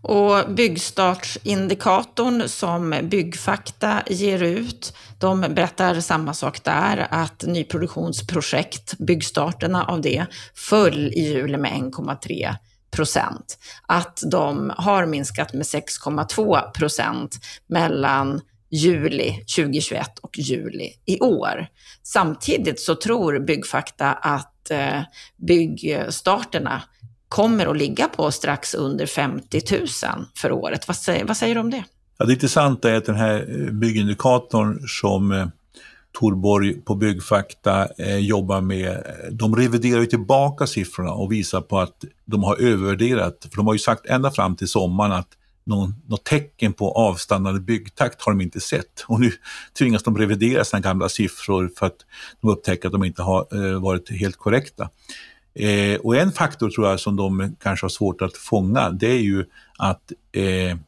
Och 0.03 0.55
byggstartsindikatorn 0.55 2.49
som 2.49 2.95
Byggfakta 3.03 4.03
ger 4.07 4.43
ut, 4.43 4.97
de 5.19 5.41
berättar 5.41 6.01
samma 6.01 6.35
sak 6.35 6.65
där, 6.65 7.07
att 7.11 7.45
nyproduktionsprojekt, 7.47 8.99
byggstarterna 8.99 9.85
av 9.85 10.01
det, 10.01 10.27
föll 10.55 11.07
i 11.07 11.21
juli 11.21 11.57
med 11.59 11.73
1,3 11.73 12.55
procent. 12.91 13.59
Att 13.87 14.23
de 14.31 14.73
har 14.77 15.07
minskat 15.07 15.53
med 15.53 15.63
6,2 15.63 16.71
procent 16.71 17.39
mellan 17.67 18.41
juli 18.77 19.45
2021 19.57 20.19
och 20.23 20.39
juli 20.39 20.91
i 21.07 21.21
år. 21.21 21.67
Samtidigt 22.03 22.81
så 22.81 22.95
tror 22.95 23.39
Byggfakta 23.39 24.13
att 24.13 24.71
eh, 24.71 25.01
byggstarterna 25.37 26.83
kommer 27.29 27.67
att 27.67 27.77
ligga 27.77 28.09
på 28.09 28.31
strax 28.31 28.75
under 28.75 29.07
50 29.07 29.61
000 29.71 29.87
för 30.37 30.53
året. 30.53 30.89
Vad 30.89 30.97
säger, 30.97 31.25
vad 31.25 31.37
säger 31.37 31.55
du 31.55 31.61
om 31.61 31.71
det? 31.71 31.85
Ja, 32.19 32.25
det 32.25 32.33
intressanta 32.33 32.91
är 32.91 32.95
att 32.95 33.05
den 33.05 33.17
här 33.17 33.65
eh, 33.67 33.73
byggindikatorn 33.73 34.79
som 34.89 35.33
eh, 35.33 35.47
Torborg 36.21 36.75
på 36.75 36.95
Byggfakta 36.95 37.89
eh, 37.99 38.19
jobbar 38.19 38.61
med, 38.61 38.89
eh, 38.89 39.33
de 39.33 39.57
reviderar 39.57 40.01
ju 40.01 40.07
tillbaka 40.07 40.67
siffrorna 40.67 41.13
och 41.13 41.33
visar 41.33 41.61
på 41.61 41.79
att 41.79 42.05
de 42.25 42.45
har 42.45 42.57
övervärderat, 42.57 43.47
för 43.51 43.57
de 43.57 43.67
har 43.67 43.75
ju 43.75 43.79
sagt 43.79 44.07
ända 44.07 44.31
fram 44.31 44.57
till 44.57 44.69
sommaren 44.69 45.13
att 45.13 45.29
någon, 45.67 45.95
något 46.07 46.25
tecken 46.25 46.73
på 46.73 46.93
avstannande 46.93 47.61
byggtakt 47.61 48.23
har 48.23 48.33
de 48.33 48.41
inte 48.41 48.61
sett. 48.61 49.05
Och 49.07 49.21
nu 49.21 49.33
tvingas 49.79 50.03
de 50.03 50.19
revidera 50.19 50.65
sina 50.65 50.81
gamla 50.81 51.09
siffror 51.09 51.71
för 51.79 51.87
att 51.87 51.97
de 52.41 52.51
upptäcker 52.51 52.89
att 52.89 52.93
de 52.93 53.05
inte 53.05 53.23
har 53.23 53.47
eh, 53.53 53.81
varit 53.81 54.11
helt 54.11 54.37
korrekta. 54.37 54.91
Eh, 55.55 56.01
och 56.01 56.17
en 56.17 56.33
faktor 56.33 56.71
tror 56.71 56.89
jag 56.89 57.01
som 57.01 57.17
de 57.17 57.57
kanske 57.61 57.85
har 57.85 57.89
svårt 57.89 58.23
att 58.23 58.37
fånga, 58.37 58.91
det 58.91 59.11
är 59.11 59.21
ju 59.21 59.45
att 59.79 60.13
eh, 60.33 60.79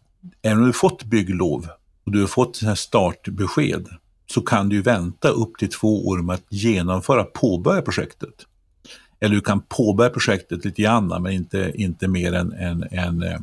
även 0.42 0.58
om 0.58 0.66
du 0.66 0.72
fått 0.72 1.04
bygglov 1.04 1.68
och 2.04 2.12
du 2.12 2.20
har 2.20 2.28
fått 2.28 2.60
startbesked, 2.76 3.88
så 4.26 4.40
kan 4.40 4.68
du 4.68 4.82
vänta 4.82 5.28
upp 5.28 5.58
till 5.58 5.70
två 5.70 6.06
år 6.06 6.18
med 6.18 6.34
att 6.34 6.46
genomföra, 6.48 7.24
påbörja 7.24 7.82
projektet. 7.82 8.34
Eller 9.20 9.34
du 9.34 9.40
kan 9.40 9.60
påbörja 9.60 10.10
projektet 10.10 10.64
lite 10.64 10.82
grann, 10.82 11.22
men 11.22 11.32
inte, 11.32 11.72
inte 11.74 12.08
mer 12.08 12.32
än, 12.32 12.52
än, 12.52 12.82
än, 12.90 13.22
eh, 13.22 13.38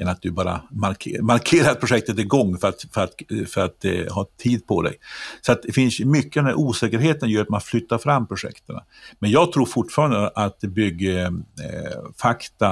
än 0.00 0.08
att 0.08 0.22
du 0.22 0.30
bara 0.30 0.62
marker, 0.70 1.22
markerar 1.22 1.70
att 1.70 1.80
projektet 1.80 2.18
är 2.18 2.20
igång 2.20 2.58
för 2.58 2.68
att, 2.68 2.84
för 2.92 3.04
att, 3.04 3.14
för 3.48 3.64
att 3.64 3.84
uh, 3.84 4.08
ha 4.12 4.26
tid 4.36 4.66
på 4.66 4.82
dig. 4.82 4.94
Så 5.40 5.52
att 5.52 5.62
det 5.62 5.72
finns 5.72 6.00
mycket 6.00 6.36
av 6.36 6.44
den 6.44 6.52
här 6.52 6.58
osäkerheten 6.58 7.28
gör 7.28 7.42
att 7.42 7.48
man 7.48 7.60
flyttar 7.60 7.98
fram 7.98 8.26
projekten. 8.26 8.76
Men 9.18 9.30
jag 9.30 9.52
tror 9.52 9.66
fortfarande 9.66 10.28
att 10.28 10.60
byggfakta 10.60 11.20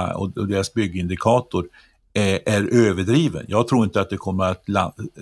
eh, 0.09 0.15
och, 0.15 0.37
och 0.37 0.47
deras 0.47 0.73
byggindikator 0.73 1.65
är 2.13 2.75
överdriven. 2.87 3.45
Jag 3.47 3.67
tror 3.67 3.83
inte 3.83 4.01
att 4.01 4.09
det 4.09 4.17
kommer 4.17 4.43
att 4.43 4.65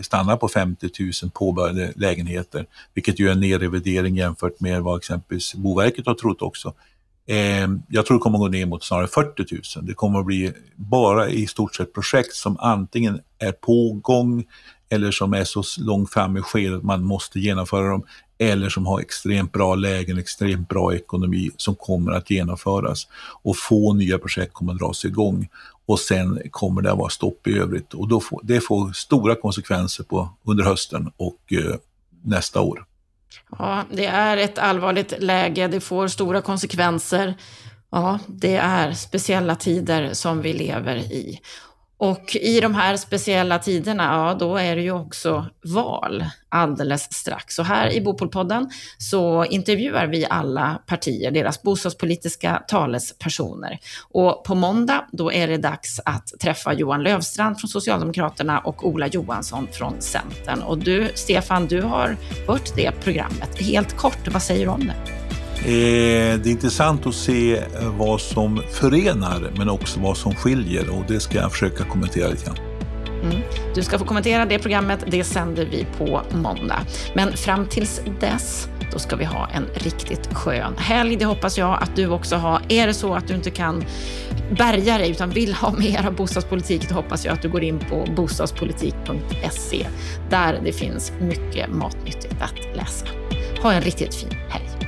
stanna 0.02 0.38
på 0.38 0.48
50 0.48 0.90
000 1.24 1.32
påbörjade 1.34 1.94
lägenheter, 1.96 2.66
vilket 2.94 3.20
ju 3.20 3.28
är 3.28 3.32
en 3.32 3.40
nedrevidering 3.40 4.16
jämfört 4.16 4.60
med 4.60 4.82
vad 4.82 4.98
exempelvis 4.98 5.56
Boverket 5.56 6.06
har 6.06 6.14
trott 6.14 6.42
också. 6.42 6.74
Eh, 7.28 7.68
jag 7.90 8.06
tror 8.06 8.18
det 8.18 8.22
kommer 8.22 8.38
att 8.38 8.42
gå 8.42 8.48
ner 8.48 8.66
mot 8.66 8.84
snarare 8.84 9.08
40 9.08 9.46
000. 9.78 9.86
Det 9.86 9.94
kommer 9.94 10.20
att 10.20 10.26
bli 10.26 10.54
bara 10.76 11.30
i 11.30 11.48
stort 11.48 11.76
sett 11.76 11.94
projekt 11.94 12.34
som 12.34 12.58
antingen 12.60 13.20
är 13.40 13.52
på 13.52 14.00
gång 14.04 14.46
eller 14.90 15.12
som 15.12 15.34
är 15.34 15.44
så 15.44 15.64
långt 15.80 16.14
fram 16.14 16.38
i 16.38 16.42
skedet 16.42 16.78
att 16.78 16.84
man 16.84 17.04
måste 17.04 17.40
genomföra 17.40 17.90
dem 17.90 18.04
eller 18.40 18.70
som 18.70 18.86
har 18.86 19.00
extremt 19.00 19.52
bra 19.52 19.76
lägen, 19.76 20.18
extremt 20.18 20.70
bra 20.70 20.96
ekonomi 20.96 21.52
som 21.58 21.76
kommer 21.76 22.12
att 22.12 22.32
genomföras. 22.32 23.08
Och 23.44 23.58
få 23.58 23.94
nya 23.94 24.18
projekt 24.18 24.54
kommer 24.54 24.74
att 24.74 24.80
dras 24.80 25.06
igång 25.06 25.48
och 25.86 26.00
sen 26.00 26.42
kommer 26.52 26.82
det 26.82 26.92
att 26.92 26.98
vara 26.98 27.10
stopp 27.10 27.48
i 27.48 27.58
övrigt. 27.58 27.94
Och 27.94 28.08
då 28.08 28.20
får, 28.20 28.42
det 28.44 28.62
får 28.62 28.94
stora 28.94 29.36
konsekvenser 29.36 30.04
på, 30.04 30.30
under 30.44 30.64
hösten 30.64 31.12
och 31.18 31.54
eh, 31.54 31.76
nästa 32.24 32.62
år. 32.62 32.86
Ja, 33.60 33.84
det 33.92 34.06
är 34.06 34.38
ett 34.38 34.58
allvarligt 34.58 35.14
läge, 35.20 35.68
det 35.68 35.80
får 35.80 36.08
stora 36.08 36.42
konsekvenser. 36.42 37.34
Ja, 37.92 38.20
det 38.28 38.56
är 38.56 38.94
speciella 38.94 39.56
tider 39.56 40.14
som 40.14 40.42
vi 40.42 40.54
lever 40.54 40.96
i. 40.96 41.40
Och 42.00 42.36
i 42.36 42.60
de 42.60 42.76
här 42.76 42.98
speciella 42.98 43.60
tiderna, 43.60 44.04
ja 44.04 44.34
då 44.40 44.58
är 44.58 44.76
det 44.76 44.82
ju 44.82 44.92
också 44.92 45.46
val 45.74 46.26
alldeles 46.50 47.14
strax. 47.14 47.60
Och 47.60 47.66
här 47.66 47.94
i 47.94 48.02
Bopolpodden 48.02 48.70
så 48.98 49.46
intervjuar 49.46 50.08
vi 50.08 50.26
alla 50.30 50.82
partier, 50.88 51.32
deras 51.32 51.62
bostadspolitiska 51.62 52.64
talespersoner. 52.68 53.80
Och 54.10 54.44
på 54.44 54.56
måndag, 54.56 55.06
då 55.12 55.32
är 55.32 55.48
det 55.48 55.58
dags 55.58 56.00
att 56.06 56.34
träffa 56.42 56.74
Johan 56.74 57.04
Lövstrand 57.04 57.60
från 57.60 57.70
Socialdemokraterna 57.70 58.60
och 58.60 58.88
Ola 58.88 59.08
Johansson 59.08 59.68
från 59.72 60.02
Centern. 60.02 60.62
Och 60.62 60.78
du, 60.78 61.12
Stefan, 61.16 61.68
du 61.68 61.82
har 61.82 62.18
hört 62.48 62.76
det 62.76 62.92
programmet. 62.92 63.62
Helt 63.62 63.98
kort, 63.98 64.28
vad 64.32 64.42
säger 64.42 64.66
du 64.66 64.72
om 64.72 64.88
det? 64.88 65.17
Eh, 65.60 66.40
det 66.40 66.46
är 66.46 66.48
intressant 66.48 67.08
att 67.08 67.16
se 67.16 67.58
eh, 67.58 67.64
vad 67.98 68.22
som 68.22 68.62
förenar 68.72 69.52
men 69.58 69.70
också 69.70 70.00
vad 70.00 70.18
som 70.18 70.36
skiljer 70.36 70.90
och 70.90 71.04
det 71.08 71.20
ska 71.20 71.38
jag 71.38 71.52
försöka 71.52 71.84
kommentera 71.84 72.28
lite 72.28 72.46
grann. 72.46 72.58
Mm. 73.24 73.42
Du 73.76 73.84
ska 73.84 74.00
få 74.00 74.06
kommentera 74.06 74.46
det 74.46 74.60
programmet, 74.60 75.00
det 75.08 75.24
sänder 75.24 75.66
vi 75.66 75.88
på 75.98 76.22
måndag. 76.32 76.80
Men 77.16 77.38
fram 77.38 77.68
tills 77.68 78.02
dess, 78.20 78.68
då 78.92 79.00
ska 79.00 79.16
vi 79.16 79.26
ha 79.26 79.50
en 79.54 79.66
riktigt 79.74 80.34
skön 80.34 80.74
helg. 80.78 81.16
Det 81.16 81.26
hoppas 81.26 81.58
jag 81.58 81.84
att 81.84 81.96
du 81.96 82.08
också 82.08 82.36
har. 82.36 82.62
Är 82.70 82.88
det 82.88 82.94
så 82.94 83.14
att 83.14 83.28
du 83.28 83.36
inte 83.36 83.52
kan 83.52 83.84
bärga 84.58 84.98
dig 84.98 85.12
utan 85.12 85.30
vill 85.30 85.54
ha 85.54 85.72
mer 85.72 86.08
av 86.08 86.16
bostadspolitik, 86.16 86.90
då 86.90 86.96
hoppas 86.96 87.26
jag 87.26 87.34
att 87.34 87.42
du 87.42 87.50
går 87.50 87.64
in 87.64 87.80
på 87.80 88.08
bostadspolitik.se 88.16 89.88
där 90.30 90.62
det 90.64 90.74
finns 90.74 91.12
mycket 91.20 91.70
matnyttigt 91.70 92.42
att 92.42 92.76
läsa. 92.76 93.06
Ha 93.62 93.74
en 93.74 93.82
riktigt 93.82 94.16
fin 94.16 94.38
helg. 94.50 94.87